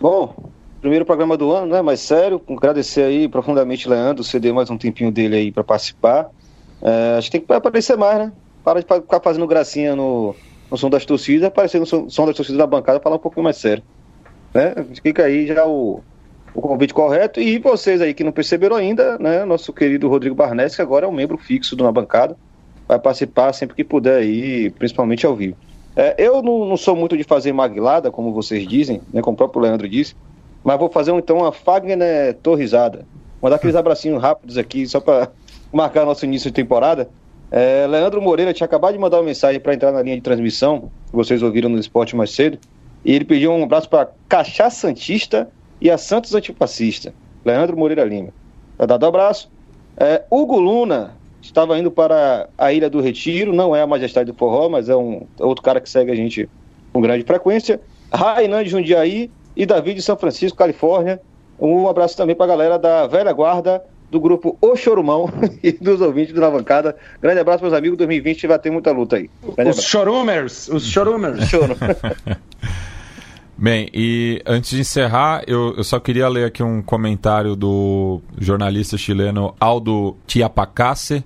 [0.00, 0.51] Bom,
[0.82, 1.80] primeiro programa do ano, né?
[1.80, 6.28] Mais sério, agradecer aí profundamente Leandro, ceder mais um tempinho dele aí para participar.
[6.82, 8.32] É, acho que tem que aparecer mais, né?
[8.64, 10.34] Para de ficar fazendo gracinha no,
[10.68, 13.56] no som das torcidas, aparecer no som, das torcidas da bancada falar um pouquinho mais
[13.56, 13.82] sério.
[14.52, 14.74] Né?
[15.00, 16.00] Fica aí já o,
[16.52, 17.40] o convite correto.
[17.40, 19.44] E vocês aí que não perceberam ainda, né?
[19.44, 22.36] Nosso querido Rodrigo Barnes, que agora é um membro fixo do Na Bancada,
[22.88, 25.56] vai participar sempre que puder aí, principalmente ao vivo.
[25.94, 29.22] É, eu não, não, sou muito de fazer maguilada, como vocês dizem, né?
[29.22, 30.16] Como o próprio Leandro disse.
[30.64, 33.04] Mas vou fazer então uma Fagner torrisada.
[33.40, 35.30] Mandar aqueles abracinhos rápidos aqui, só para
[35.72, 37.08] marcar nosso início de temporada.
[37.50, 40.90] É, Leandro Moreira tinha acabado de mandar uma mensagem para entrar na linha de transmissão,
[41.10, 42.58] que vocês ouviram no esporte mais cedo.
[43.04, 45.50] E ele pediu um abraço para Caixá Santista
[45.80, 47.12] e a Santos Antifascista.
[47.44, 48.30] Leandro Moreira Lima.
[48.78, 49.50] Tá dado abraço.
[49.96, 54.38] É, Hugo Luna estava indo para a Ilha do Retiro, não é a Majestade do
[54.38, 56.48] Forró, mas é um outro cara que segue a gente
[56.92, 57.80] com grande frequência.
[58.12, 61.20] Rainan de Jundiaí e David de São Francisco, Califórnia.
[61.58, 65.30] Um abraço também para a galera da velha guarda do grupo O Chorumão
[65.62, 66.96] e dos ouvintes do Na Bancada.
[67.20, 67.96] Grande abraço, meus amigos.
[67.96, 69.30] 2020 vai ter muita luta aí.
[69.56, 71.48] Grande os chorumers, os chorumers.
[73.56, 78.98] Bem, e antes de encerrar, eu, eu, só queria ler aqui um comentário do jornalista
[78.98, 81.22] chileno Aldo Tiapacase,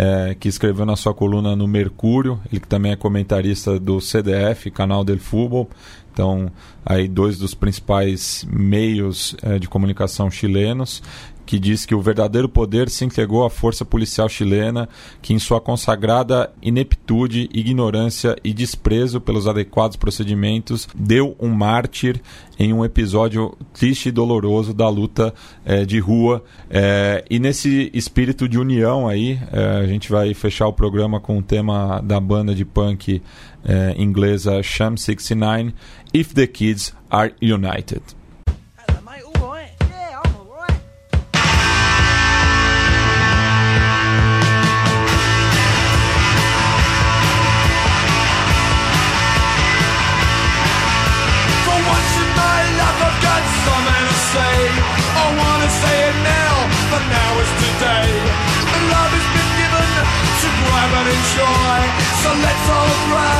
[0.00, 4.70] é, que escreveu na sua coluna no Mercúrio, ele que também é comentarista do CDF,
[4.70, 5.68] Canal del Fútbol.
[6.10, 6.50] Então,
[6.86, 11.02] aí dois dos principais meios é, de comunicação chilenos
[11.50, 14.88] que diz que o verdadeiro poder se entregou à força policial chilena,
[15.20, 22.22] que em sua consagrada ineptude, ignorância e desprezo pelos adequados procedimentos deu um mártir
[22.56, 25.34] em um episódio triste e doloroso da luta
[25.64, 26.40] é, de rua.
[26.70, 31.36] É, e nesse espírito de união aí, é, a gente vai fechar o programa com
[31.36, 33.20] o tema da banda de punk
[33.96, 35.74] inglesa Sham 69,
[36.14, 38.19] If the Kids Are United.
[62.70, 62.76] so
[63.10, 63.39] bright.